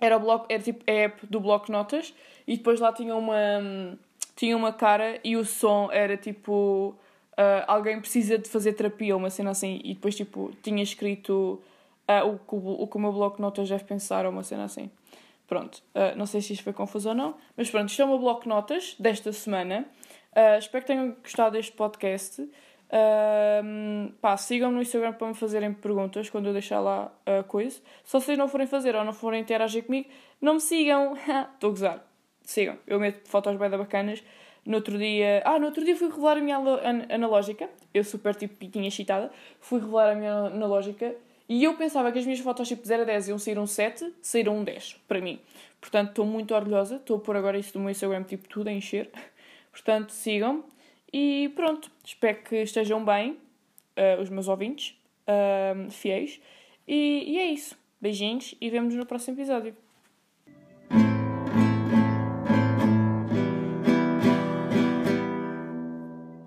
era 0.00 0.16
o 0.16 0.20
bloco, 0.20 0.46
era 0.48 0.62
tipo 0.62 0.82
a 0.90 0.94
app 0.94 1.26
do 1.26 1.38
bloco 1.38 1.66
de 1.66 1.72
notas 1.72 2.14
e 2.46 2.56
depois 2.56 2.80
lá 2.80 2.94
tinha 2.94 3.14
uma, 3.14 3.58
hum, 3.60 3.98
tinha 4.34 4.56
uma 4.56 4.72
cara 4.72 5.20
e 5.22 5.36
o 5.36 5.44
som 5.44 5.90
era 5.92 6.16
tipo... 6.16 6.94
uh, 7.32 7.64
alguém 7.66 8.00
precisa 8.00 8.38
de 8.38 8.48
fazer 8.48 8.72
terapia 8.72 9.14
uma 9.14 9.28
cena 9.28 9.50
assim, 9.50 9.82
e 9.84 9.92
depois 9.92 10.16
tipo 10.16 10.50
tinha 10.62 10.82
escrito 10.82 11.60
uh, 12.08 12.26
o, 12.26 12.38
que 12.38 12.54
o, 12.54 12.82
o 12.84 12.86
que 12.86 12.96
o 12.96 13.00
meu 13.00 13.12
bloco 13.12 13.36
de 13.36 13.42
notas 13.42 13.68
deve 13.68 13.84
pensar 13.84 14.24
ou 14.24 14.32
uma 14.32 14.42
cena 14.42 14.64
assim. 14.64 14.90
Pronto, 15.48 15.82
uh, 15.94 16.16
não 16.16 16.26
sei 16.26 16.42
se 16.42 16.52
isto 16.52 16.62
foi 16.62 16.74
confuso 16.74 17.08
ou 17.08 17.14
não, 17.14 17.34
mas 17.56 17.70
pronto, 17.70 17.88
isto 17.88 18.02
é 18.02 18.04
o 18.04 18.08
meu 18.08 18.18
bloco 18.18 18.42
de 18.42 18.48
notas 18.48 18.94
desta 19.00 19.32
semana. 19.32 19.86
Uh, 20.32 20.58
espero 20.58 20.84
que 20.84 20.92
tenham 20.92 21.16
gostado 21.22 21.52
deste 21.52 21.72
podcast. 21.72 22.42
Uh, 22.42 24.12
pá, 24.20 24.36
sigam-me 24.36 24.76
no 24.76 24.82
Instagram 24.82 25.14
para 25.14 25.26
me 25.26 25.34
fazerem 25.34 25.72
perguntas 25.72 26.28
quando 26.28 26.46
eu 26.46 26.52
deixar 26.52 26.80
lá 26.80 27.10
a 27.24 27.42
coisa. 27.42 27.80
Se 28.04 28.12
vocês 28.12 28.36
não 28.36 28.46
forem 28.46 28.66
fazer 28.66 28.94
ou 28.94 29.02
não 29.02 29.12
forem 29.14 29.40
interagir 29.40 29.84
comigo, 29.84 30.10
não 30.38 30.54
me 30.54 30.60
sigam. 30.60 31.14
Estou 31.54 31.68
a 31.68 31.70
gozar. 31.70 32.04
Sigam. 32.42 32.78
Eu 32.86 33.00
meto 33.00 33.26
fotos 33.26 33.56
bem 33.56 33.70
bacanas. 33.70 34.22
No 34.66 34.76
outro 34.76 34.98
dia. 34.98 35.42
Ah, 35.46 35.58
no 35.58 35.64
outro 35.64 35.82
dia 35.82 35.96
fui 35.96 36.10
revelar 36.10 36.36
a 36.36 36.40
minha 36.40 36.58
analógica. 37.08 37.70
Eu 37.94 38.04
super 38.04 38.34
tipo 38.34 38.54
piquinha 38.56 38.88
excitada. 38.88 39.30
Fui 39.60 39.80
revelar 39.80 40.12
a 40.12 40.14
minha 40.14 40.32
analógica 40.32 41.14
e 41.48 41.64
eu 41.64 41.74
pensava 41.74 42.12
que 42.12 42.18
as 42.18 42.24
minhas 42.24 42.40
fotos 42.40 42.68
tipo 42.68 42.86
0 42.86 43.02
a 43.02 43.04
10 43.06 43.28
iam 43.28 43.38
sair 43.38 43.58
um 43.58 43.66
7, 43.66 44.12
saíram 44.20 44.58
um 44.58 44.64
10 44.64 45.00
para 45.08 45.20
mim. 45.20 45.40
Portanto, 45.80 46.10
estou 46.10 46.26
muito 46.26 46.54
orgulhosa. 46.54 46.96
Estou 46.96 47.16
a 47.16 47.20
pôr 47.20 47.36
agora 47.36 47.58
isso 47.58 47.76
no 47.78 47.84
meu 47.84 47.90
Instagram, 47.90 48.24
tipo, 48.24 48.48
tudo 48.48 48.68
a 48.68 48.72
encher. 48.72 49.10
Portanto, 49.72 50.10
sigam. 50.10 50.64
E 51.12 51.50
pronto, 51.56 51.90
espero 52.04 52.42
que 52.42 52.56
estejam 52.56 53.02
bem, 53.02 53.32
uh, 53.96 54.20
os 54.20 54.28
meus 54.28 54.46
ouvintes, 54.46 54.94
uh, 55.26 55.90
fiéis. 55.90 56.38
E, 56.86 57.24
e 57.26 57.38
é 57.38 57.46
isso. 57.46 57.78
Beijinhos 58.00 58.54
e 58.60 58.68
vemos 58.68 58.94
no 58.94 59.06
próximo 59.06 59.36
episódio. 59.36 59.74